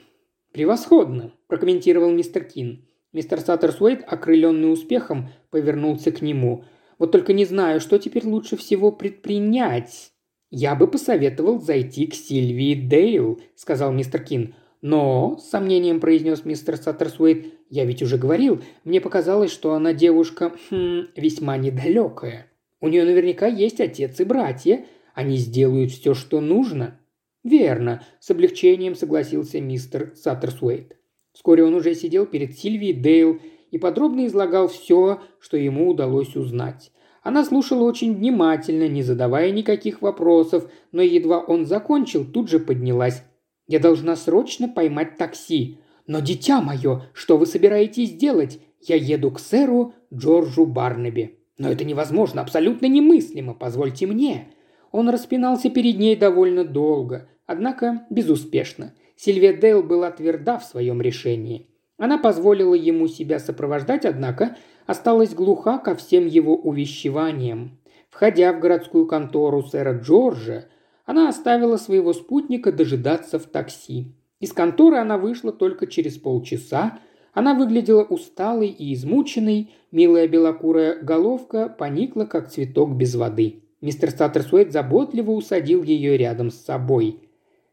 «Превосходно»,– 0.53 1.33
прокомментировал 1.49 2.13
мистер 2.13 2.45
Кин. 2.45 2.87
Мистер 3.13 3.41
Саттерсуэйт, 3.41 4.05
окрыленный 4.07 4.73
успехом, 4.73 5.31
повернулся 5.51 6.13
к 6.13 6.23
нему. 6.23 6.65
«Вот 6.99 7.11
только 7.11 7.33
не 7.33 7.45
знаю, 7.45 7.81
что 7.81 7.99
теперь 7.99 8.25
лучше 8.25 8.57
всего 8.57 8.93
предпринять». 8.93 10.13
«Я 10.51 10.77
бы 10.77 10.87
посоветовал 10.87 11.61
зайти 11.61 12.07
к 12.07 12.15
Сильвии 12.15 12.75
Дейл»,– 12.75 13.41
сказал 13.57 13.93
мистер 13.93 14.23
Кин. 14.23 14.55
«Но»,– 14.85 15.39
с 15.41 15.49
сомнением 15.49 15.99
произнес 15.99 16.45
мистер 16.45 16.77
Саттерсуэйт,– 16.77 17.55
«я 17.71 17.87
ведь 17.87 18.03
уже 18.03 18.19
говорил, 18.19 18.61
мне 18.85 19.01
показалось, 19.01 19.51
что 19.51 19.73
она 19.73 19.95
девушка 19.95 20.53
хм, 20.69 21.07
весьма 21.17 21.57
недалекая». 21.57 22.49
У 22.83 22.89
нее 22.89 23.07
наверняка 23.07 23.47
есть 23.47 23.81
отец 23.81 24.21
и 24.21 24.25
братья. 24.25 24.85
Они 25.15 25.39
сделают 25.39 25.91
все, 25.91 26.13
что 26.13 26.43
нужно». 26.43 27.01
«Верно»,– 27.43 28.05
с 28.21 28.31
облегчением 28.31 28.95
согласился 28.95 29.59
мистер 29.59 30.13
Саттерсуэйт. 30.17 30.99
Вскоре 31.33 31.65
он 31.65 31.73
уже 31.73 31.95
сидел 31.95 32.27
перед 32.27 32.59
Сильвией 32.59 32.93
Дейл 32.93 33.41
и 33.71 33.79
подробно 33.79 34.27
излагал 34.27 34.69
все, 34.69 35.23
что 35.41 35.57
ему 35.57 35.89
удалось 35.89 36.37
узнать. 36.37 36.93
Она 37.23 37.47
слушала 37.47 37.85
очень 37.85 38.15
внимательно, 38.15 38.87
не 38.87 39.03
задавая 39.03 39.51
никаких 39.51 40.03
вопросов, 40.03 40.71
но 40.93 41.01
едва 41.01 41.41
он 41.41 41.65
закончил, 41.65 42.27
тут 42.27 42.51
же 42.51 42.59
поднялась. 42.59 43.23
«Я 43.67 43.79
должна 43.79 44.17
срочно 44.17 44.69
поймать 44.69 45.17
такси. 45.17 45.79
Но, 46.07 46.21
дитя 46.21 46.61
мое, 46.61 47.11
что 47.13 47.39
вы 47.39 47.47
собираетесь 47.47 48.15
делать? 48.15 48.61
Я 48.81 48.97
еду 48.97 49.31
к 49.31 49.41
сэру 49.41 49.95
Джорджу 50.13 50.67
Барнаби». 50.67 51.39
Но 51.59 51.71
это 51.71 51.85
невозможно, 51.85 52.43
абсолютно 52.43 52.87
немыслимо, 52.87 53.55
позвольте 53.55 54.07
мне. 54.07 54.49
Он 54.91 55.09
распинался 55.09 55.71
перед 55.71 55.99
ней 55.99 56.17
довольно 56.17 56.65
долго, 56.65 57.29
однако 57.47 58.07
безуспешно. 58.11 58.95
Сильвия 59.17 59.53
Дейл 59.53 59.83
была 59.83 60.11
тверда 60.11 60.59
в 60.59 60.65
своем 60.65 61.01
решении. 61.01 61.69
Она 61.97 62.19
позволила 62.19 62.75
ему 62.75 63.07
себя 63.07 63.39
сопровождать, 63.39 64.05
однако 64.05 64.57
осталась 64.87 65.33
глуха 65.33 65.79
ко 65.79 65.95
всем 65.95 66.27
его 66.27 66.57
увещеваниям. 66.57 67.79
Входя 68.11 68.53
в 68.53 68.61
городскую 68.61 69.07
контору 69.07 69.63
сэра 69.63 69.99
Джорджа, 69.99 70.67
она 71.05 71.29
оставила 71.29 71.77
своего 71.77 72.13
спутника 72.13 72.73
дожидаться 72.73 73.39
в 73.39 73.45
такси. 73.45 74.15
Из 74.41 74.53
конторы 74.53 74.99
она 74.99 75.19
вышла 75.19 75.53
только 75.53 75.87
через 75.87 76.19
полчаса, 76.19 76.99
она 77.33 77.55
выглядела 77.55 78.05
усталой 78.05 78.69
и 78.69 78.95
измученной, 78.95 79.73
милая 79.91 80.29
белокурая 80.29 81.03
головка 81.03 81.69
поникла, 81.69 82.25
как 82.25 82.51
цветок 82.51 82.95
без 82.95 83.15
воды. 83.15 83.65
Мистер 83.81 84.11
Саттерсуэт 84.11 84.73
заботливо 84.73 85.33
усадил 85.33 85.83
ее 85.83 86.17
рядом 86.17 86.51
с 86.51 86.57
собой. 86.57 87.21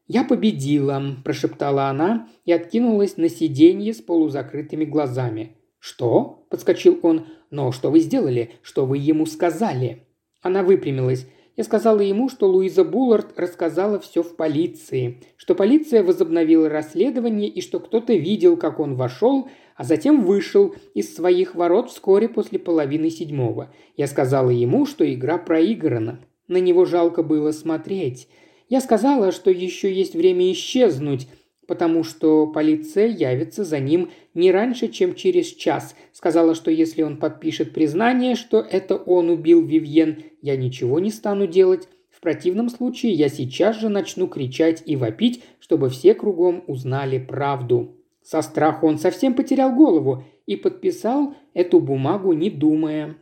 «Я 0.07 0.25
победила»,– 0.25 1.01
прошептала 1.23 1.85
она 1.85 2.27
и 2.43 2.51
откинулась 2.51 3.15
на 3.15 3.29
сиденье 3.29 3.93
с 3.93 4.01
полузакрытыми 4.01 4.83
глазами. 4.83 5.55
«Что?»– 5.79 6.45
подскочил 6.49 6.99
он. 7.01 7.27
«Но 7.49 7.71
что 7.71 7.91
вы 7.91 7.99
сделали? 7.99 8.51
Что 8.61 8.85
вы 8.85 8.97
ему 8.97 9.25
сказали?» 9.25 10.07
Она 10.41 10.63
выпрямилась. 10.63 11.27
Я 11.57 11.65
сказала 11.65 11.99
ему, 11.99 12.29
что 12.29 12.47
Луиза 12.47 12.83
Буллард 12.85 13.37
рассказала 13.37 13.99
все 13.99 14.23
в 14.23 14.35
полиции, 14.35 15.21
что 15.35 15.53
полиция 15.53 16.01
возобновила 16.01 16.69
расследование 16.69 17.49
и 17.49 17.61
что 17.61 17.79
кто-то 17.79 18.13
видел, 18.13 18.55
как 18.55 18.79
он 18.79 18.95
вошел, 18.95 19.49
а 19.75 19.83
затем 19.83 20.23
вышел 20.23 20.73
из 20.93 21.13
своих 21.13 21.55
ворот 21.55 21.89
вскоре 21.89 22.29
после 22.29 22.57
половины 22.57 23.09
седьмого. 23.09 23.73
Я 23.97 24.07
сказала 24.07 24.49
ему, 24.49 24.85
что 24.85 25.11
игра 25.11 25.37
проиграна. 25.37 26.21
На 26.47 26.57
него 26.57 26.85
жалко 26.85 27.21
было 27.21 27.51
смотреть. 27.51 28.29
Я 28.69 28.79
сказала, 28.79 29.33
что 29.33 29.51
еще 29.51 29.93
есть 29.93 30.15
время 30.15 30.49
исчезнуть, 30.53 31.27
потому 31.71 32.03
что 32.03 32.47
полиция 32.47 33.07
явится 33.07 33.63
за 33.63 33.79
ним 33.79 34.11
не 34.33 34.51
раньше, 34.51 34.89
чем 34.89 35.15
через 35.15 35.45
час. 35.47 35.95
Сказала, 36.11 36.53
что 36.53 36.69
если 36.69 37.01
он 37.01 37.15
подпишет 37.15 37.71
признание, 37.71 38.35
что 38.35 38.59
это 38.59 38.97
он 38.97 39.29
убил 39.29 39.65
Вивьен, 39.65 40.21
я 40.41 40.57
ничего 40.57 40.99
не 40.99 41.11
стану 41.11 41.47
делать. 41.47 41.87
В 42.09 42.19
противном 42.19 42.67
случае 42.67 43.13
я 43.13 43.29
сейчас 43.29 43.79
же 43.79 43.87
начну 43.87 44.27
кричать 44.27 44.83
и 44.85 44.97
вопить, 44.97 45.45
чтобы 45.61 45.87
все 45.87 46.13
кругом 46.13 46.61
узнали 46.67 47.19
правду. 47.19 47.95
Со 48.21 48.41
страху 48.41 48.85
он 48.85 48.97
совсем 48.97 49.33
потерял 49.33 49.73
голову 49.73 50.25
и 50.45 50.57
подписал 50.57 51.35
эту 51.53 51.79
бумагу, 51.79 52.33
не 52.33 52.49
думая. 52.49 53.15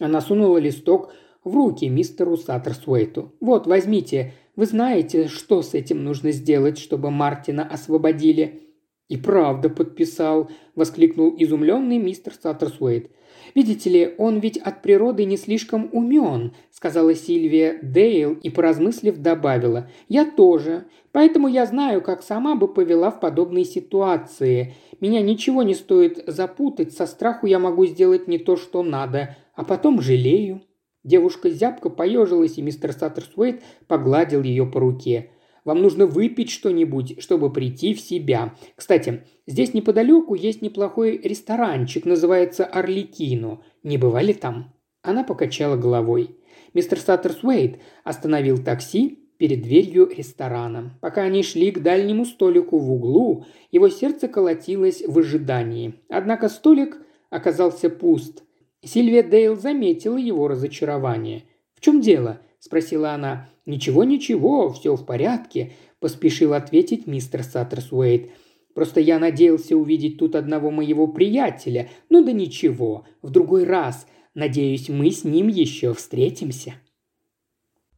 Она 0.00 0.20
сунула 0.20 0.58
листок 0.58 1.12
в 1.44 1.54
руки 1.54 1.88
мистеру 1.88 2.36
Саттерсуэйту. 2.36 3.32
«Вот, 3.38 3.68
возьмите. 3.68 4.34
Вы 4.60 4.66
знаете, 4.66 5.28
что 5.28 5.62
с 5.62 5.72
этим 5.72 6.04
нужно 6.04 6.32
сделать, 6.32 6.76
чтобы 6.76 7.10
Мартина 7.10 7.66
освободили?» 7.66 8.60
«И 9.08 9.16
правда 9.16 9.70
подписал»,– 9.70 10.50
воскликнул 10.74 11.34
изумленный 11.38 11.96
мистер 11.96 12.34
Саттерсуэйт. 12.34 13.10
«Видите 13.54 13.88
ли, 13.88 14.14
он 14.18 14.38
ведь 14.38 14.58
от 14.58 14.82
природы 14.82 15.24
не 15.24 15.38
слишком 15.38 15.88
умен»,– 15.92 16.52
сказала 16.70 17.14
Сильвия 17.14 17.78
Дейл 17.80 18.34
и, 18.34 18.50
поразмыслив, 18.50 19.16
добавила. 19.16 19.88
«Я 20.10 20.30
тоже. 20.30 20.84
Поэтому 21.10 21.48
я 21.48 21.64
знаю, 21.64 22.02
как 22.02 22.22
сама 22.22 22.54
бы 22.54 22.68
повела 22.68 23.10
в 23.10 23.18
подобной 23.18 23.64
ситуации. 23.64 24.74
Меня 25.00 25.22
ничего 25.22 25.62
не 25.62 25.72
стоит 25.72 26.22
запутать, 26.26 26.92
со 26.92 27.06
страху 27.06 27.46
я 27.46 27.58
могу 27.58 27.86
сделать 27.86 28.28
не 28.28 28.36
то, 28.36 28.58
что 28.58 28.82
надо, 28.82 29.38
а 29.54 29.64
потом 29.64 30.02
жалею». 30.02 30.60
Девушка 31.02 31.48
зябко 31.48 31.88
поежилась, 31.88 32.58
и 32.58 32.62
мистер 32.62 32.92
Саттерсуэйт 32.92 33.62
погладил 33.86 34.42
ее 34.42 34.66
по 34.66 34.80
руке. 34.80 35.30
«Вам 35.64 35.82
нужно 35.82 36.06
выпить 36.06 36.50
что-нибудь, 36.50 37.22
чтобы 37.22 37.52
прийти 37.52 37.94
в 37.94 38.00
себя. 38.00 38.54
Кстати, 38.76 39.24
здесь 39.46 39.74
неподалеку 39.74 40.34
есть 40.34 40.62
неплохой 40.62 41.18
ресторанчик, 41.18 42.06
называется 42.06 42.64
Орликино. 42.64 43.62
Не 43.82 43.98
бывали 43.98 44.32
там?» 44.32 44.74
Она 45.02 45.22
покачала 45.24 45.76
головой. 45.76 46.36
Мистер 46.74 46.98
Саттерсуэйт 46.98 47.78
остановил 48.04 48.58
такси 48.62 49.18
перед 49.38 49.62
дверью 49.62 50.10
ресторана. 50.14 50.98
Пока 51.00 51.22
они 51.22 51.42
шли 51.42 51.70
к 51.70 51.82
дальнему 51.82 52.26
столику 52.26 52.78
в 52.78 52.92
углу, 52.92 53.46
его 53.70 53.88
сердце 53.88 54.28
колотилось 54.28 55.02
в 55.06 55.18
ожидании. 55.18 55.94
Однако 56.08 56.48
столик 56.50 56.98
оказался 57.30 57.88
пуст– 57.88 58.44
Сильвия 58.82 59.22
Дейл 59.22 59.56
заметила 59.56 60.16
его 60.16 60.48
разочарование. 60.48 61.44
«В 61.74 61.80
чем 61.80 62.00
дело?»– 62.00 62.40
спросила 62.58 63.12
она. 63.12 63.50
«Ничего, 63.66 64.04
ничего, 64.04 64.72
все 64.72 64.96
в 64.96 65.04
порядке.– 65.04 65.72
поспешил 66.00 66.54
ответить 66.54 67.06
мистер 67.06 67.44
Саттерсуэйт. 67.44 68.30
«Просто 68.74 69.00
я 69.00 69.18
надеялся 69.18 69.76
увидеть 69.76 70.16
тут 70.16 70.34
одного 70.34 70.70
моего 70.70 71.06
приятеля. 71.06 71.90
Ну 72.08 72.24
да 72.24 72.32
ничего, 72.32 73.04
в 73.20 73.28
другой 73.28 73.64
раз. 73.64 74.06
Надеюсь, 74.34 74.88
мы 74.88 75.10
с 75.10 75.24
ним 75.24 75.48
еще 75.48 75.92
встретимся». 75.92 76.74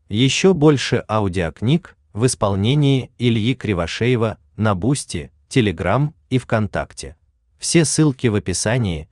Еще 0.09 0.53
больше 0.53 1.05
аудиокниг 1.09 1.97
в 2.13 2.27
исполнении 2.27 3.13
Ильи 3.19 3.55
Кривошеева 3.55 4.39
на 4.57 4.75
Бусти, 4.75 5.31
Телеграм 5.49 6.13
и 6.29 6.39
ВКонтакте. 6.39 7.17
Все 7.59 7.85
ссылки 7.85 8.27
в 8.27 8.35
описании 8.35 9.09